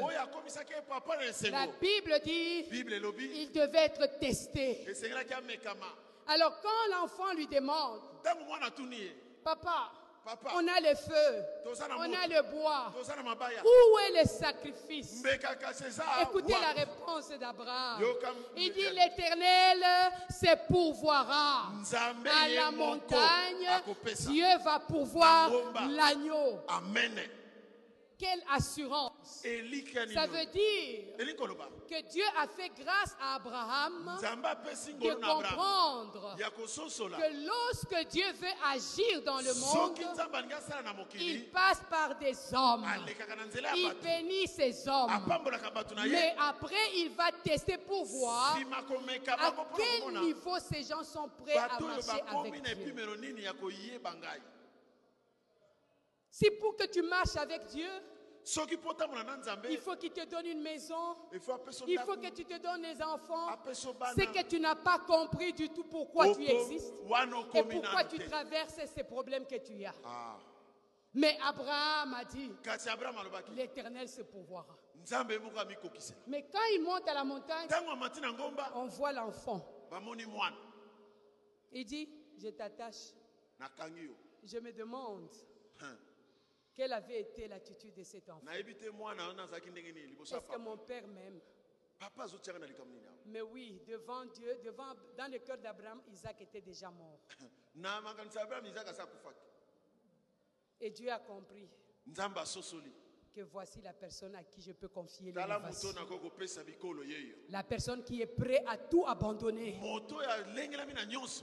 [1.52, 4.86] La Bible dit il devait être testé.
[6.28, 8.00] Alors quand l'enfant lui demande,
[9.44, 9.92] papa,
[10.24, 10.52] Papa.
[10.56, 11.46] on a le feu,
[11.98, 12.92] on a le bois,
[13.64, 15.24] où est le sacrifice?
[16.22, 18.04] Écoutez la réponse d'Abraham.
[18.56, 19.84] Il dit l'Éternel
[20.30, 21.72] se pourvoira.
[21.92, 23.82] À la montagne,
[24.28, 25.50] Dieu va pourvoir
[25.90, 26.60] l'agneau.
[26.68, 27.20] amen
[28.18, 29.11] Quelle assurance.
[30.14, 31.16] Ça veut dire
[31.90, 39.40] que Dieu a fait grâce à Abraham de comprendre que lorsque Dieu veut agir dans
[39.40, 39.98] le monde,
[41.16, 42.86] il passe par des hommes.
[43.76, 45.12] Il bénit ces hommes.
[46.08, 51.80] Mais après, il va tester pour voir à quel niveau ces gens sont prêts à
[51.80, 52.64] marcher avec Dieu.
[56.30, 57.90] Si pour que tu marches avec Dieu,
[59.70, 61.40] il faut qu'il te donne une maison, il
[62.00, 63.48] faut que tu te donnes des enfants.
[64.16, 66.94] C'est que tu n'as pas compris du tout pourquoi tu existes
[67.54, 69.94] et pourquoi tu traverses ces problèmes que tu as.
[70.04, 70.38] Ah.
[71.14, 72.52] Mais Abraham a dit,
[73.56, 74.78] l'Éternel se pourvoira.
[76.28, 77.68] Mais quand il monte à la montagne,
[78.76, 79.66] on voit l'enfant.
[81.74, 83.14] Il dit, je t'attache.
[84.44, 85.30] Je me demande
[85.82, 85.98] Hein.
[86.82, 88.42] Quelle avait été l'attitude de cet enfant?
[88.50, 88.64] Est-ce
[90.50, 91.40] que mon père awa?
[93.28, 97.20] Mais oui, devant Dieu, devant, dans le cœur d'Abraham, Isaac était déjà mort.
[100.82, 101.70] Et Dieu a compris
[103.32, 105.90] que voici la personne à qui je peux confier l'élévation.
[107.50, 109.80] La personne qui est prête à tout abandonner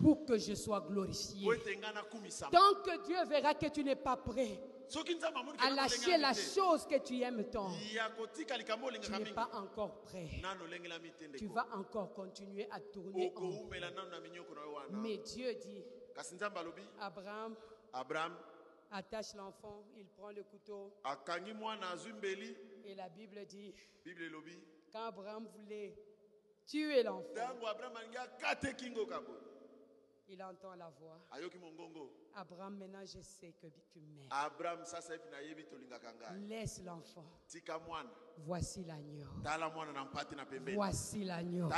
[0.01, 1.47] pour que je sois glorifié.
[2.51, 4.61] Tant que Dieu verra que tu n'es pas prêt
[5.59, 7.71] à lâcher la chose que tu aimes tant,
[9.01, 10.29] tu n'es pas encore prêt.
[11.37, 13.69] Tu vas encore continuer à tourner en rond.
[14.91, 15.85] Mais Dieu dit,
[17.01, 17.55] Abraham,
[17.93, 18.37] abraham
[18.91, 20.93] attache l'enfant, il prend le couteau.
[22.85, 23.75] Et la Bible dit,
[24.91, 25.95] quand Abraham voulait
[26.67, 27.29] tuer l'enfant,
[30.31, 31.19] il entend la voix.
[32.35, 34.29] Abraham, maintenant je sais que tu m'aimes.
[36.49, 37.25] Laisse l'enfant.
[38.39, 39.27] Voici l'agneau.
[40.75, 41.69] Voici l'agneau.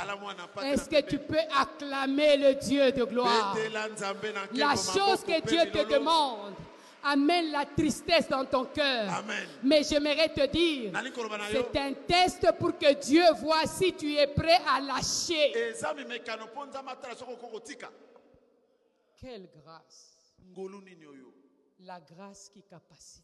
[0.63, 3.55] Est-ce que tu peux acclamer le Dieu de gloire?
[4.53, 6.55] La chose que Dieu te demande
[7.03, 9.23] amène la tristesse dans ton cœur.
[9.63, 10.91] Mais j'aimerais te dire,
[11.51, 15.51] c'est un test pour que Dieu voit si tu es prêt à lâcher.
[15.55, 17.89] eza mimekano mpo nzambe atala soki okoki kotika
[19.21, 20.17] Quelle grâce.
[21.79, 23.23] La grâce qui capacite.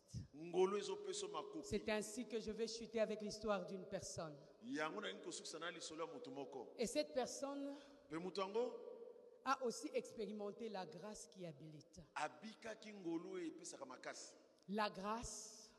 [1.63, 4.35] C'est ainsi que je vais chuter avec l'histoire d'une personne.
[6.77, 7.75] Et cette personne
[9.43, 11.99] a aussi expérimenté la grâce qui habilite.
[14.69, 15.71] La grâce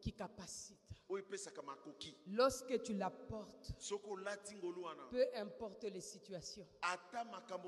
[0.00, 0.91] qui capacite.
[2.26, 6.66] Lorsque tu la portes, soki olati ngolu wana peu importe les situations,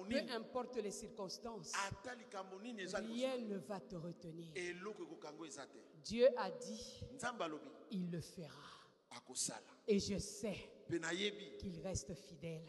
[0.09, 1.73] peu importe les circonstances,
[2.95, 4.53] rien ne va te retenir.
[6.03, 7.05] Dieu a dit,
[7.91, 8.85] il le fera.
[9.87, 10.57] Et je sais
[11.59, 12.65] qu'il reste fidèle,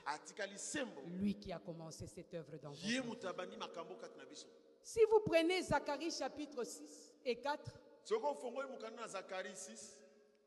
[1.07, 4.47] lui qui a commencé cette œuvre dans biso.
[4.83, 7.71] Si vous prenez Zacharie chapitre 6 et 4,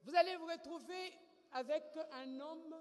[0.09, 1.13] vous allez vous retrouver
[1.53, 2.75] avec un homme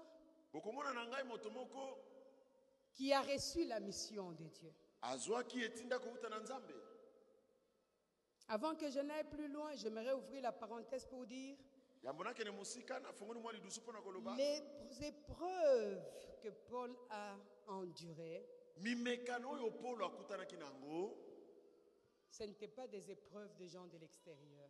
[2.94, 4.72] qui a reçu la mission de Dieu.
[8.48, 11.56] Avant que je n'aille plus loin, j'aimerais ouvrir la parenthèse pour dire
[14.36, 16.02] les épreuves
[16.42, 18.46] que Paul a endurées,
[22.30, 24.67] ce n'étaient pas des épreuves de gens de l'extérieur.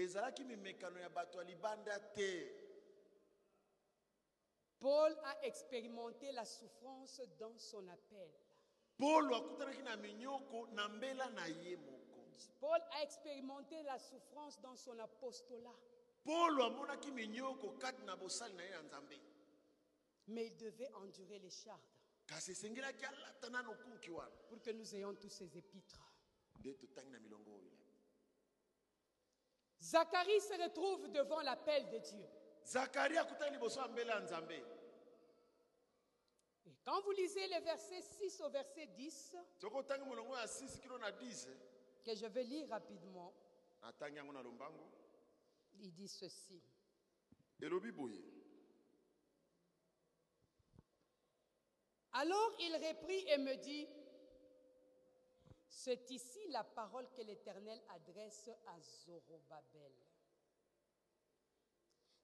[0.00, 2.62] Ezalaki mimekano ya bato ya libanda te
[4.78, 8.30] Paul a expérimenté la souffrance dans son appel.
[8.98, 12.20] polo akutanaki na minyoko na mbela na ye moko
[12.60, 15.76] Paul a expérimenté la souffrance dans son apostolat.
[16.24, 19.18] polo amonaki minyoko kati na bosali na ye ya nzambe
[20.28, 21.80] Mais il devait endurer les chardes
[22.26, 26.02] kasi esengelaki alata nano kunki wana pour que nous ayons tous ces épîtres.
[26.58, 27.65] nde totangi na milongo oyo
[29.86, 32.26] Zacharie se retrouve devant l'appel de Dieu.
[34.20, 34.50] nzambe
[36.66, 40.80] Et quand vous lisez les versets 6 au verset 10, soki otangi molongo ya 6
[40.80, 41.48] kilo na 10
[42.04, 43.32] que je vais lire rapidement,
[45.78, 46.60] il dit ceci.
[52.12, 53.88] Alors il reprit et me dit,
[55.76, 59.92] c'est ici la parole que l'Éternel adresse à Zorobabel.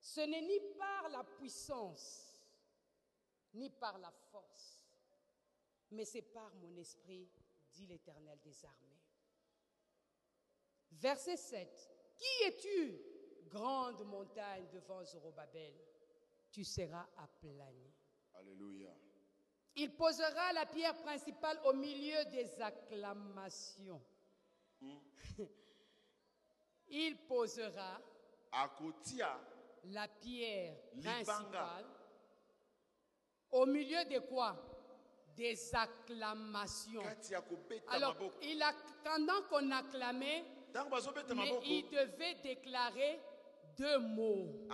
[0.00, 2.42] Ce n'est ni par la puissance,
[3.52, 4.82] ni par la force,
[5.90, 7.28] mais c'est par mon esprit,
[7.70, 9.02] dit l'Éternel des armées.
[10.92, 11.90] Verset 7.
[12.16, 15.74] Qui es-tu, grande montagne devant Zorobabel?
[16.50, 17.92] Tu seras aplani.
[18.32, 19.11] alléluia
[19.76, 24.02] Il posera la pierre principale au milieu des acclamations.
[26.88, 28.00] Il posera
[28.52, 29.38] akotia
[29.84, 31.86] la pierre principale
[33.52, 34.56] au milieu de quoi?
[35.34, 37.02] Des acclamations.
[37.88, 40.44] Alors, maboko il a, pendant qu'on acclamait,
[41.34, 43.18] mais il devait déclarer
[43.76, 44.68] deux mots.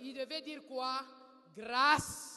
[0.00, 1.00] Il devait dire quoi?
[1.56, 2.35] Grâce.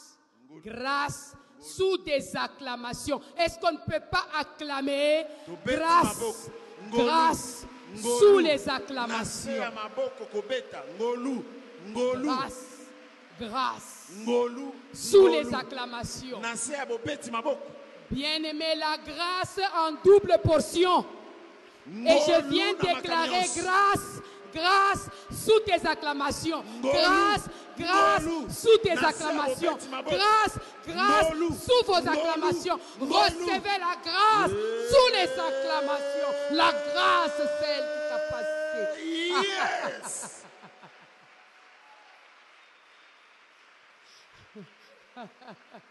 [0.64, 3.20] Grâce, sous des acclamations.
[3.38, 5.24] Est-ce qu'on ne peut pas acclamer
[5.64, 6.50] Grâce,
[6.90, 9.52] grâce, sous les acclamations.
[11.92, 12.88] Grâce,
[13.40, 14.08] grâce,
[14.92, 16.40] sous les acclamations.
[18.10, 21.04] Bien-aimé, la grâce en double portion.
[21.86, 24.20] Et je viens déclarer grâce,
[24.54, 26.62] grâce sous tes acclamations.
[26.82, 27.48] Grâce,
[27.78, 29.78] grâce sous tes acclamations.
[30.06, 31.32] Grâce, grâce
[31.64, 32.78] sous vos acclamations.
[33.00, 36.32] Recevez la grâce sous les acclamations.
[36.52, 38.94] La grâce, celle qui capacite.
[39.36, 40.44] yes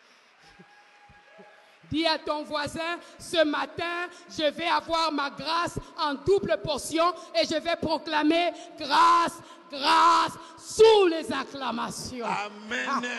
[1.90, 7.06] Dis à ton voisin, ce matin, je vais avoir ma grâce en double portion
[7.42, 9.40] et je vais proclamer grâce,
[9.72, 12.26] grâce sous les acclamations.
[12.26, 13.12] amen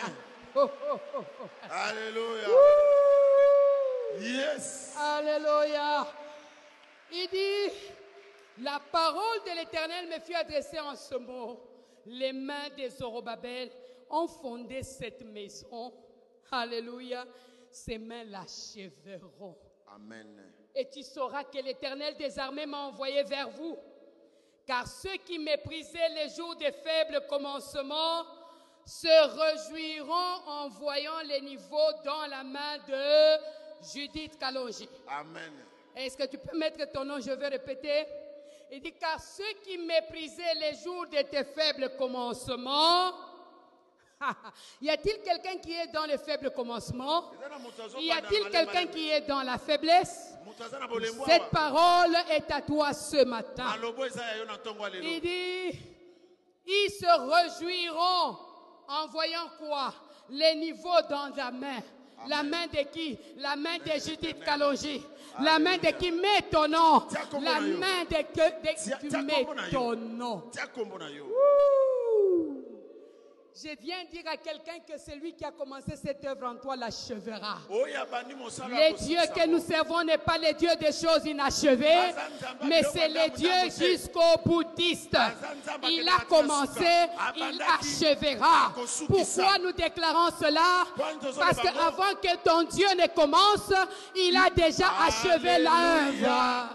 [0.53, 1.45] Oh, oh, oh, oh.
[1.69, 2.47] alléluia
[4.19, 6.07] yes Alléluia.
[7.11, 7.73] Il dit,
[8.59, 11.59] la parole de l'Éternel me fut adressée en ce mot.
[12.05, 13.69] Les mains des Zorobabel
[14.09, 15.93] ont fondé cette maison.
[16.51, 17.25] Alléluia.
[17.71, 19.57] Ses mains l'achèveront.
[19.95, 23.77] amen Et tu sauras que l'Éternel des armées m'a envoyé vers vous.
[24.65, 28.25] Car ceux qui méprisaient les jours des faibles commencements
[28.85, 33.41] se réjouiront en voyant les niveaux dans la main de
[33.93, 34.87] Judith Kalonji.
[35.07, 35.53] amen
[35.95, 37.19] Est-ce que tu peux mettre ton nom?
[37.19, 38.05] Je vais répéter.
[38.71, 43.11] Il dit, car ceux qui méprisaient les jours de tes faibles commencements
[44.81, 47.31] y a-t-il quelqu'un qui est dans le faible commencement?
[47.99, 50.33] Y a-t-il quelqu'un qui est dans la faiblesse?
[51.25, 53.65] Cette parole est à toi ce matin.
[55.01, 55.79] Il dit,
[56.65, 58.37] ils se réjouiront
[58.87, 59.93] en voyant quoi?
[60.29, 61.79] Les niveaux dans la main.
[62.27, 63.17] La main de qui?
[63.37, 65.01] La main de Judith Kalonji.
[65.39, 66.11] La main de qui?
[66.11, 67.03] Met ton nom.
[67.41, 69.71] La main de, que- de qui tiens, met comment on a eu?
[69.71, 70.43] ton nom.
[71.23, 71.80] Ouh.
[73.53, 77.57] Je viens dire à quelqu'un que celui qui a commencé cette œuvre en toi l'achèvera.
[77.69, 82.13] oyo abandi mosala Le Dieu que nous servons n'est pas le Dieu des choses inachevées,
[82.63, 85.17] mais c'est le Dieu jusqu'au boutiste.
[85.83, 88.73] Il a commencé, il achèvera.
[89.07, 90.85] Pourquoi nous déclarons cela?
[91.37, 93.73] Parce qu'avant que ton Dieu ne commence,
[94.15, 96.69] il a déjà achevé l'œuvre.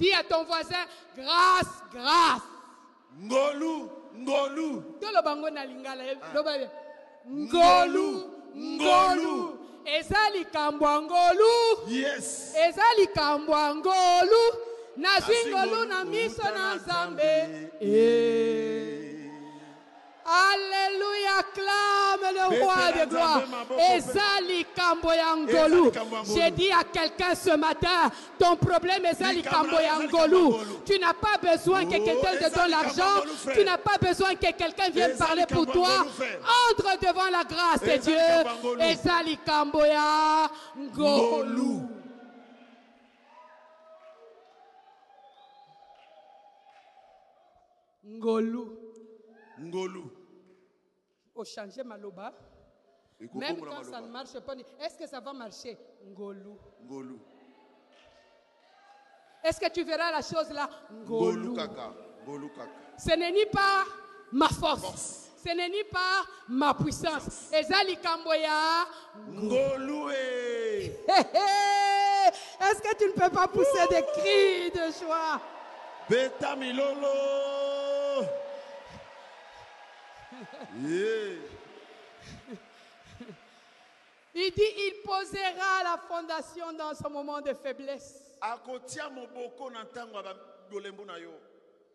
[0.00, 0.84] Dis à ton voisin,
[1.16, 2.42] grâce, grâce.
[3.22, 4.82] Ngolu ngolu.
[5.00, 6.70] Toloba ngo na lingala eh, loba bien.
[7.30, 8.08] ngolu
[8.56, 11.52] ngolu eza likambo ya ngolu.
[11.88, 12.54] Yes.
[12.56, 14.42] Eza likambo ya ngolu.
[14.96, 17.32] Nazwi ngolu na miso na Nzambe.
[17.80, 18.63] Eh.
[20.34, 23.38] Alléluia, clame le roi de gloire.
[23.38, 25.84] Nzambe maboko Eza likambo ya ngolu.
[25.84, 26.34] likambo ya ngolu.
[26.34, 30.28] J'ai dit à quelqu'un ce matin, ton problème eza Likambo likambo ya eza likambo ya
[30.28, 30.48] ngolu.
[30.50, 30.80] ngolu.
[30.86, 33.22] Tu n'as pas besoin que Oh, quelqu'un te donne l'argent.
[33.54, 35.88] Tu n'as pas besoin que quelqu'un vienne parler pour toi.
[36.70, 38.14] Entre devant la grâce de Dieu.
[38.14, 38.82] likambo ya ngolu.
[38.82, 41.88] Eza likambo ya ngolu.
[48.04, 48.64] ngolu Ngolu.
[49.60, 50.04] ngolu
[51.34, 52.32] Au changer maloba.
[53.34, 55.78] Même quand ça ne marche pas, est-ce que ça va marcher?
[56.06, 56.56] Ngolu.
[56.84, 57.18] ngolu
[59.42, 60.68] Est-ce que tu verras la chose là?
[60.92, 61.54] Ngolu Ngolu.
[61.54, 61.92] kaka
[62.98, 63.84] Ce n'est ni pas
[64.32, 64.80] ma force.
[64.80, 65.30] Force.
[65.44, 67.50] Ce n'est ni pas ma puissance.
[67.52, 68.86] Eza likambo ya
[69.28, 70.92] ngolu e.
[72.60, 75.40] Est-ce que tu ne peux pas pousser des cris de joie?
[76.08, 77.63] Beta milolo
[80.82, 81.38] Yeah.
[84.36, 88.36] Il dit, il posera la fondation dans ce moment de faiblesse.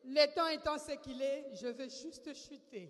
[0.05, 2.89] Le temps étant ce qu'il est, je vais juste chuter.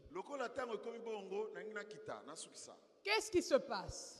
[3.04, 4.20] Qu'est-ce qui se passe?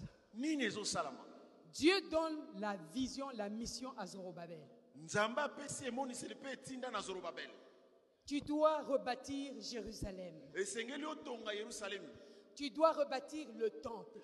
[1.72, 4.60] Dieu donne la vision, la mission à Zorobabel.
[8.30, 10.36] Tu dois rebâtir Jérusalem.
[12.54, 14.20] Tu dois rebâtir le temple.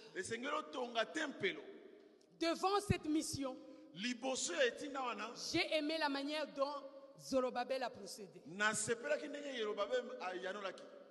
[2.39, 3.57] Devant cette mission,
[5.51, 6.83] j'ai aimé la manière dont
[7.19, 8.43] Zorobabel a procédé.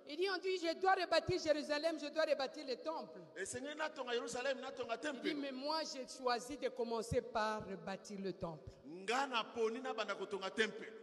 [0.07, 3.19] Il dit, on dit, je dois rebâtir Jérusalem, je dois rebâtir le temple.
[3.35, 8.69] Il dit, mais moi, j'ai choisi de commencer par rebâtir le temple.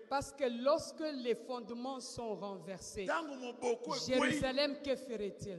[0.08, 3.06] Parce que lorsque les fondements sont renversés,
[3.62, 5.58] ekwei Jérusalem, que ferait-il?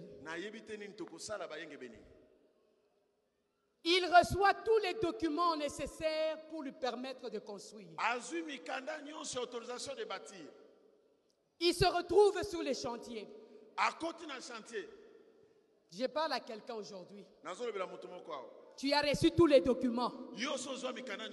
[3.86, 7.90] Il reçoit tous les documents nécessaires pour lui permettre de construire.
[11.60, 13.28] Il se retrouve sur les chantiers.
[15.92, 17.26] Je parle à quelqu'un aujourd'hui.
[18.78, 20.12] Tu as reçu tous les documents.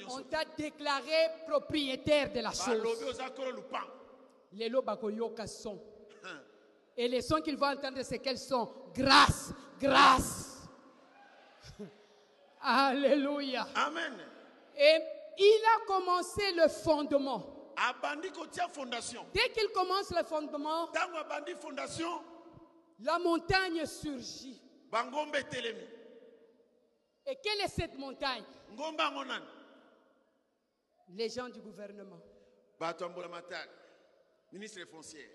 [0.08, 2.82] On t'a déclaré propriétaire de la chose.
[4.52, 5.80] Les lots bakoyoka sont.
[6.96, 10.68] Et les sons qu'ils vont entendre, c'est quels sont Grâce, grâce.
[12.60, 13.66] Alléluia.
[13.74, 14.12] amen
[14.76, 14.98] Et
[15.38, 17.74] il a commencé le fondement.
[18.72, 20.90] fondation Dès qu'il commence le fondement,
[21.58, 22.20] fondation
[23.02, 24.60] la montagne surgit.
[27.26, 28.44] Et quelle est cette montagne
[31.10, 32.20] Les gens du gouvernement.
[32.80, 33.66] ya
[34.52, 35.28] ministre foncière.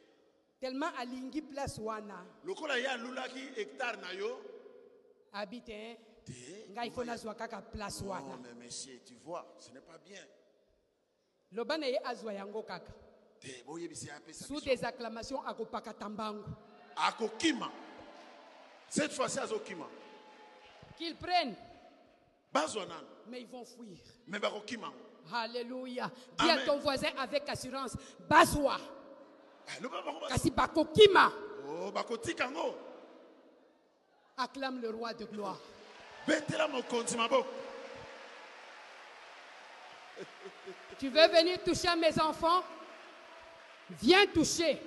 [0.60, 2.26] Tellement alingi place wana.
[2.44, 4.42] Lokola ye alulaki hectare na yo.
[5.34, 5.98] Habite hein?
[6.72, 8.38] ngai nazwa kaka place non wana.
[8.42, 10.24] mais monsieur tu vois ce n'est pas bien.
[11.52, 12.94] Loba na ye azwa yango kaka.
[13.40, 16.44] Te apesa sous des acclamations akopakata mbangu
[16.96, 17.72] akokima.
[18.90, 19.88] Cette fois-ci azokima.
[20.98, 21.56] Qu'ils prennent
[23.28, 23.98] mais ils vont fuir.
[25.34, 26.12] Alléluia.
[26.38, 27.96] Dis à ton voisin avec assurance,
[28.30, 28.78] bazwa,
[29.82, 30.28] bazwa.
[30.30, 31.32] kasi bakokima.
[31.68, 31.92] Oh,
[34.38, 35.58] Acclame le roi de gloire.
[41.00, 42.64] Tu veux venir toucher mes enfants?
[44.02, 44.82] Viens toucher.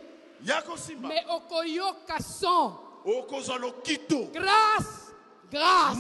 [1.01, 4.31] mais okoyoka son okozwa lokito.
[4.33, 4.98] Grâce
[5.51, 5.97] grâce.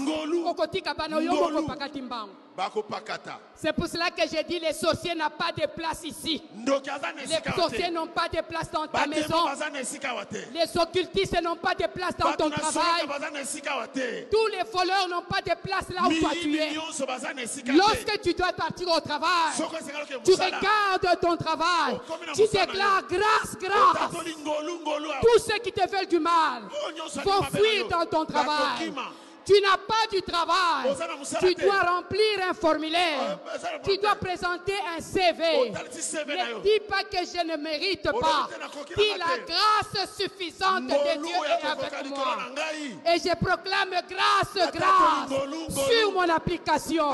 [0.47, 1.33] Okotika bana oyo
[2.03, 2.49] mbango
[3.55, 6.43] c'est pour cela que j'ai dit les sorciers n'ont pas de place ici.
[6.57, 9.47] Les sorciers n'ont pas de place dans ta maison.
[10.53, 13.07] les occultistes n'ont pas de place dans ton travail.
[14.31, 16.75] tous les voleurs n'ont pas de place là où toi tu es.
[17.75, 19.53] Lorsque tu dois partir au travail
[20.25, 22.01] tu regardes ton travail.
[22.09, 24.13] Oh, tu déclares grâce grâce.
[24.13, 25.21] ngolu awa.
[25.21, 28.93] tous ceux qui te veulent du mal Oh, vont na fuir dans ton travail.
[29.49, 30.91] Tu n'as pas du travail.
[30.91, 33.39] Musala Tu dois remplir un formulaire.
[33.47, 34.25] Oh, ozana Tu dois te.
[34.27, 35.43] présenter un CV.
[35.57, 35.69] Yo.
[35.71, 38.51] Ne dis pas que je ne mérite pas.
[38.95, 42.37] Dis la grâce suffisante de Dieu est avec moi.
[43.07, 47.11] Et je proclame grâce, grâce sur mon application.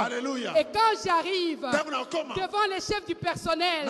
[0.57, 3.89] Et quand j'arrive nakoma devant les chefs du personnel,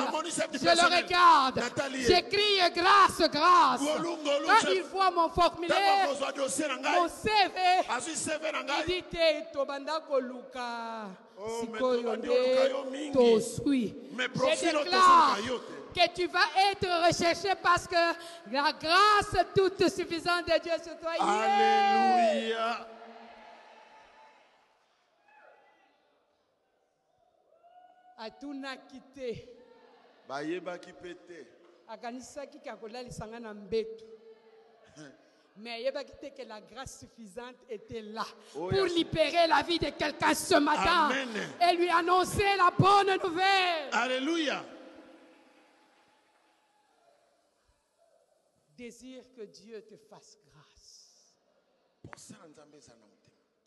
[0.53, 1.62] je le regarde.
[1.95, 3.80] J'écris grâce, grâce.
[3.80, 4.74] Quand chef.
[4.74, 8.34] il voit mon formulaire, mon CV,
[8.64, 12.28] ngai dit te tobanda koluka Oh, mais sikoyo nde
[14.12, 15.39] Mais je déclare
[15.95, 17.95] que tu vas être recherché parce que
[18.53, 21.12] la grâce toute suffisante de Dieu sur toi!
[21.18, 22.87] Alléluia.
[28.16, 29.49] atunaki te
[30.28, 31.47] bayebaki mpe te
[31.89, 34.05] akanisaki ke akolalisanga na mbetu
[35.57, 38.25] mais ayebaki te que la grâce suffisante était là
[38.57, 38.95] Oh, pour yes.
[38.95, 41.29] libérer la vie de quelqu'un ce matin Amen.
[41.71, 44.65] et lui annoncer la bonne nouvelle Alléluia.
[48.77, 51.35] désire que Dieu te fasse grâce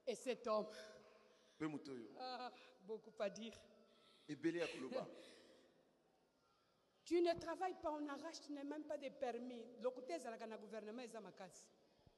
[0.06, 0.68] et cet homme
[2.20, 2.52] ah,
[2.86, 3.54] beaucoup à dire
[7.08, 9.64] tu ne travailles pas on arrache tu n'as même pas de permis.
[10.10, 11.66] Ezalaka na gouvernement eza makasi.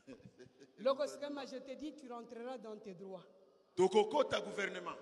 [0.80, 3.26] Loko sikama je te dis tu rentreras dans tes droits.
[3.76, 4.98] Tokokota gouvernement.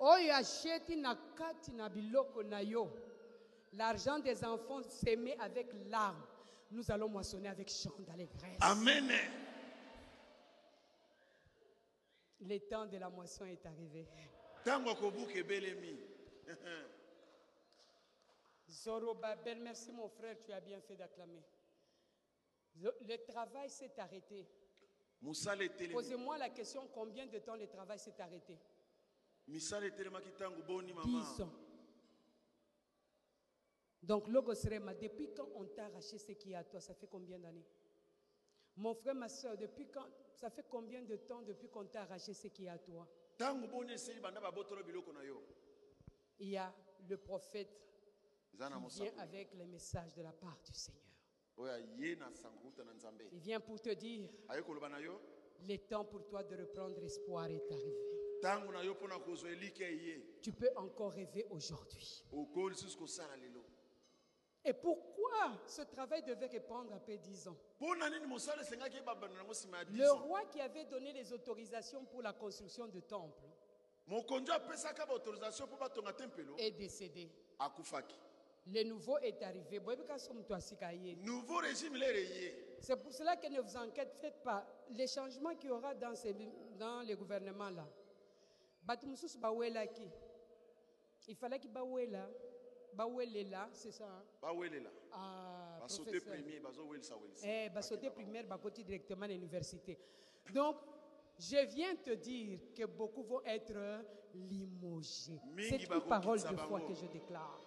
[0.00, 2.90] Oyo acheti na kati na biloko na yo.
[3.72, 6.22] L'argent des enfants semé avec larmes.
[6.70, 9.10] Nous allons moissonner avec chant d'allégresse amen.
[12.40, 14.06] Le temps de la moisson est arrivé.
[14.60, 15.96] Ntango akobuka ebelemi
[18.70, 21.42] Zorobabel, merci mon frère, tu as bien fait d'acclamer.
[22.76, 24.46] Le, le travail s'est arrêté.
[25.92, 28.56] Posez-moi la question, combien de temps le travail s'est arrêté?
[29.48, 31.52] Misala etelemaki ntango boni mama 10 ans.
[34.02, 37.08] Donc, Logos Rema, depuis quand on t'a arraché ce qui est à toi, ça fait
[37.08, 37.66] combien d'années?
[38.76, 42.32] Mon frère, ma soeur, depuis quand, ça fait combien de temps depuis qu'on t'a arraché
[42.34, 43.08] ce qui est à toi?
[46.38, 46.72] Il y a
[47.08, 47.87] le prophète
[48.50, 51.02] qui vient avec les messages de la part du Seigneur.
[53.32, 54.28] Il vient pour te dire,
[55.66, 58.18] le temps pour toi de reprendre espoir est arrivé.
[60.40, 62.24] Tu peux encore rêver aujourd'hui.
[64.64, 67.56] Et pourquoi ce travail devait répondre après 10 ans?
[67.80, 71.12] Mpo na nini mosala esengaki ebabana nango nsima ya 10 Le roi qui avait donné
[71.12, 73.44] les autorisations pour la construction du temple
[76.58, 77.30] est décédé.
[78.66, 79.80] Le nouveau est arrivé.
[81.24, 81.96] Nouveau régime
[82.80, 84.66] C'est pour cela que ne vous inquiétez faites pas.
[84.90, 86.34] Les changements qu'il y aura dans, ces,
[86.78, 87.86] dans les gouvernements là.
[91.28, 92.28] Il fallait qu'il bawela.
[92.94, 94.06] Bawelela, c'est ça.
[94.06, 94.24] hein?
[94.40, 96.32] bawelela Ah, basaute professeur.
[96.34, 99.98] premier welisa Eh, bah, sauter primaire, bah, côté directement à l'université.
[100.52, 100.76] Donc,
[101.38, 104.02] je viens te dire que beaucoup vont être
[104.34, 105.38] limogés.
[105.68, 107.60] C'est une parole de foi que je déclare.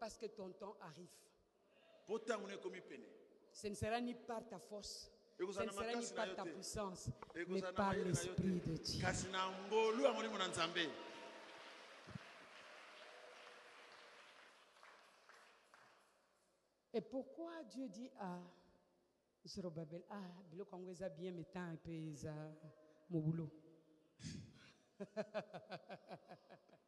[0.00, 1.08] Parce que ton temps arrive.
[3.52, 7.10] Ce ne sera ni par ta force, ce ne sera ni par ta puissance,
[7.46, 9.04] mais par l'Esprit de Dieu.
[16.94, 18.40] Et pourquoi Dieu dit à
[19.46, 22.34] Zorobabel, ah, biloko yango eza bien metan mpe eza
[23.08, 23.48] mobulo.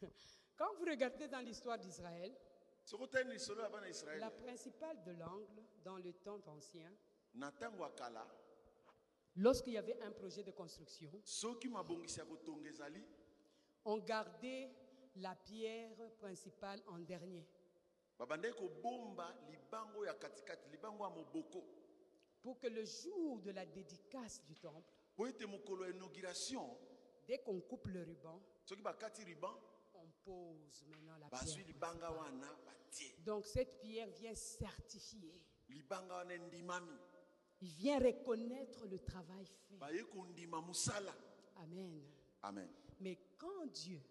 [0.56, 2.34] Quand vous regardez dans l'histoire d'Israël,
[4.20, 6.90] La principale de l'angle dans le temps ancien,
[9.36, 11.10] lorsqu'il y avait un projet de construction,
[13.84, 14.70] on gardait
[15.16, 17.46] la pierre principale en dernier.
[22.42, 24.92] pour que le jour de la dédicace du temple,
[27.26, 28.40] dès qu'on coupe le ruban,
[30.26, 31.40] pose maintenant la pierre.
[33.24, 35.40] Donc cette pierre vient certifier.
[37.60, 39.78] Il vient reconnaître le travail fait.
[41.56, 42.02] Amen.
[42.42, 42.68] amen
[43.00, 44.02] Mais quand Dieu,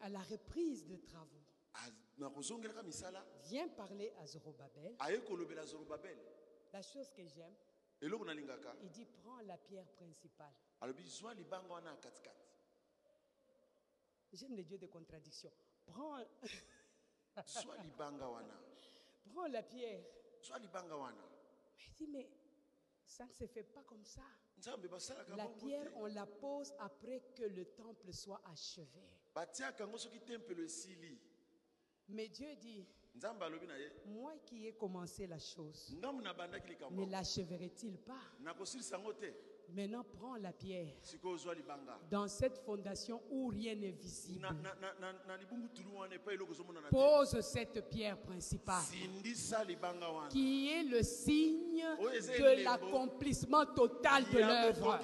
[0.00, 1.42] à la reprise de travaux,
[3.44, 4.96] vient parler à Zorobabel,
[6.72, 7.54] la chose que j'aime,
[8.82, 10.52] il dit prends la pierre principale.
[14.32, 15.50] J'aime les dieux de contradiction.
[15.86, 16.18] Prends,
[17.46, 18.60] zwa libanga wana
[19.32, 20.04] prends la pierre.
[20.42, 21.24] zwa libanga wana
[21.78, 22.28] Mais il dit, mais
[23.06, 24.22] ça ne se fait pas comme ça.
[25.36, 29.06] La pierre, on la pose après que le temple soit achevé.
[32.08, 32.84] Mais Dieu dit,
[34.06, 38.20] moi qui ai commencé la chose, ne l'achèverait-il pas?
[39.74, 40.94] Maintenant, prends la pierre.
[42.10, 44.48] Dans cette fondation où rien n'est visible,
[46.90, 48.82] pose cette pierre principale.
[50.30, 51.68] Qui est le signe
[52.00, 54.98] Oh, de l'accomplissement total de l'œuvre.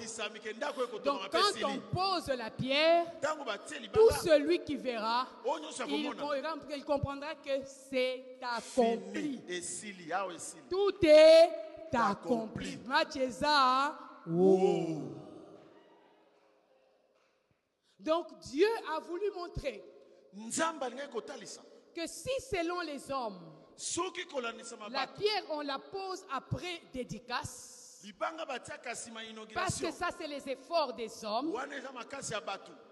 [1.03, 3.05] Donc, quand on pose la pierre,
[3.93, 9.41] tout celui qui verra, ya il, comprendra que c'est accompli.
[10.69, 11.49] Tout est
[11.93, 12.75] Accompli.
[12.75, 12.79] accompli.
[12.85, 13.97] Macheza,
[17.99, 19.83] Donc Dieu a voulu montrer
[21.93, 23.39] que si selon les hommes,
[24.89, 28.01] la pierre on la pose après dédicace,
[29.53, 31.51] parce que ça c'est les efforts des hommes,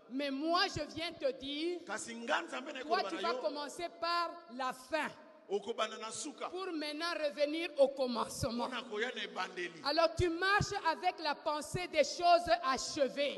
[0.09, 5.09] mais moi je viens te dire, toi tu vas commencer par la fin
[5.47, 8.69] pour maintenant revenir au commencement.
[9.83, 13.35] Alors tu marches avec la pensée des choses achevées.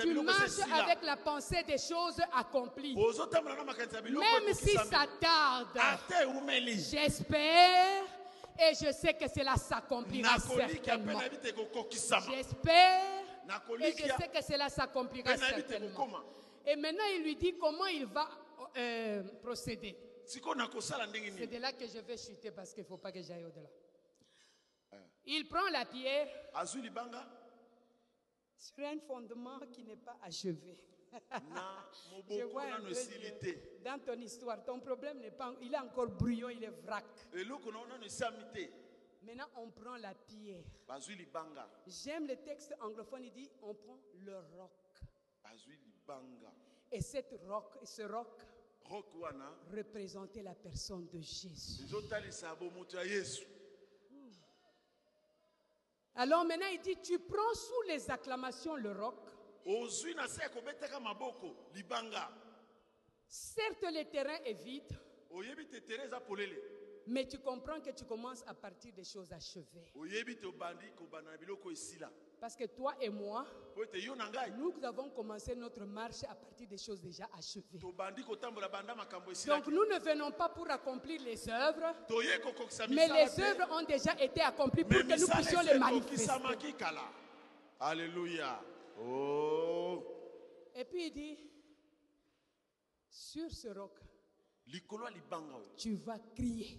[0.00, 2.94] Tu marches avec la pensée des choses accomplies.
[2.94, 5.78] Même si ça tarde,
[6.64, 8.04] j'espère
[8.58, 11.20] et je sais que cela s'accomplira certainement.
[11.90, 13.02] J'espère
[13.80, 16.20] et je sais que cela s'accomplira certainement.
[16.66, 18.28] Et maintenant, il lui dit comment il va
[18.76, 19.96] euh, procéder.
[21.38, 23.68] C'est de là que je vais chuter parce qu'il ne faut pas que j'aille au-delà.
[24.94, 24.98] Euh.
[25.26, 26.28] Il prend la pierre
[28.58, 30.78] sur un fondement qui n'est pas achevé.
[32.28, 32.94] Je vois un peu de-
[33.84, 37.04] dans ton histoire, ton problème n'est pas, il est encore brouillon, il est vrac.
[39.22, 40.62] Maintenant, on prend la pierre.
[41.86, 44.70] J'aime le texte anglophone, il dit, on prend le roc.
[46.90, 48.42] Et cette roc, ce roc
[49.70, 51.82] représentait la personne de Jésus.
[53.04, 53.44] yesu
[56.16, 59.16] Alors maintenant, il dit, tu prends sous les acclamations le roc.
[63.26, 64.96] Certes, le terrain est vide,
[67.06, 69.90] mais tu comprends que tu commences à partir des choses achevées.
[72.44, 73.46] Parce que toi et moi,
[74.58, 77.78] nous avons commencé notre marche à partir des choses déjà achevées.
[77.78, 77.96] Donc
[79.68, 81.94] nous ne venons pas pour accomplir les œuvres,
[82.90, 86.32] mais les œuvres ont déjà été accomplies pour que nous puissions les manifester.
[87.80, 88.60] alleluya
[89.00, 90.04] oh.
[90.74, 91.38] Et puis il dit,
[93.08, 93.92] sur ce roc,
[95.78, 96.78] tu vas crier.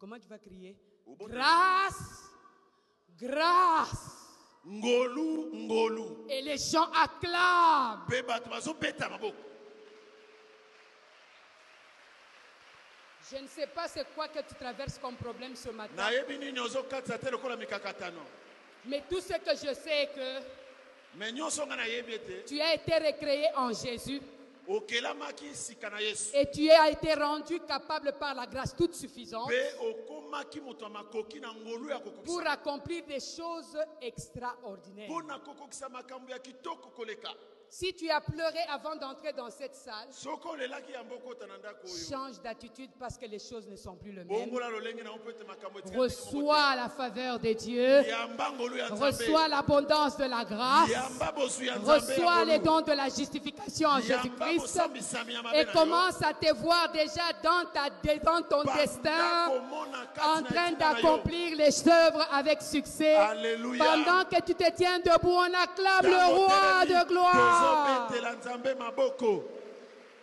[0.00, 0.76] Comment tu vas crier?
[1.06, 2.23] Grâce,
[3.20, 4.14] grâce.
[4.66, 6.26] ngolu ngolu.
[6.28, 8.06] Et les gens acclament.
[13.30, 16.10] Je ne sais pas c'est quoi que tu traverses comme problème ce matin,
[18.86, 20.42] mais tout ce que je sais est que
[22.46, 24.20] tu as été recréé en Jésus
[26.34, 29.50] et tu as été rendu capable par la grâce toute suffisante
[32.24, 35.08] pour accomplir des choses extraordinaires.
[37.76, 40.06] Si tu as pleuré avant d'entrer dans cette salle,
[42.08, 44.48] change d'attitude parce que les choses ne sont plus les mêmes.
[45.96, 48.02] Reçois la faveur de Dieu.
[48.06, 50.90] yamba ngolu ya nzambe Reçois l'abondance de la grâce.
[51.84, 54.80] Reçois les dons de la justification en Jésus-Christ.
[55.54, 59.50] Et commence à te voir déjà dans, ta, dans ton destin
[60.22, 63.16] en train d'accomplir les œuvres avec succès.
[63.16, 67.63] Pendant que tu te tiens debout, on acclame le roi de gloire.
[67.68, 69.44] Tozobetela nzambe maboko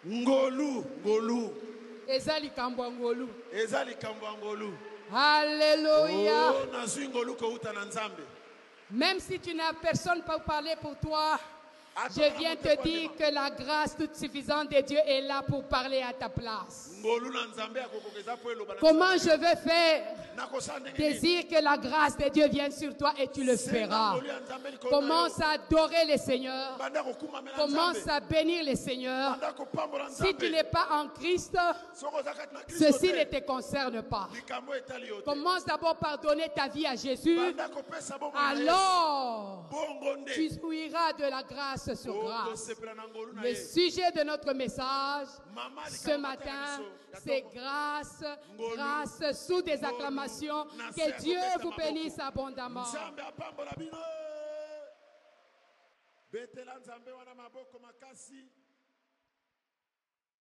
[0.08, 1.54] ngolu ngolu
[2.08, 3.30] Eza likambo ya ngolu.
[3.54, 4.74] eza likambo ya ngolu
[5.14, 6.52] Alléluia.
[6.52, 8.24] Oh, nazwi ngolu kouta na nzambe
[8.92, 11.39] Même si tu n'as personne pour parler pour toi,
[12.16, 16.02] Je viens te dire que la grâce toute suffisante de Dieu est là pour parler
[16.02, 16.92] à ta place.
[18.80, 20.16] Comment je vais faire?
[20.96, 24.20] Désire que la grâce de Dieu vienne sur toi et tu le feras.
[24.89, 26.78] Commence à adorer le Seigneur.
[27.58, 29.38] Commence à bénir le Seigneur.
[30.12, 31.58] Si tu n'es pas en Christ,
[32.70, 34.30] ceci ne te concerne pas.
[35.26, 37.38] Commence d'abord par donner ta vie à Jésus.
[38.34, 39.70] Alors,
[40.34, 42.72] tu jouiras de la grâce sur grâce.
[43.44, 45.28] Le sujet de notre message
[45.90, 48.24] ce matin, c'est grâce,
[48.58, 50.66] grâce sous des acclamations.
[50.96, 52.84] Que Dieu vous bénisse abondamment.
[52.84, 53.98] nzambe apambola bino.
[56.32, 58.46] Betela nzambe wana maboko makasi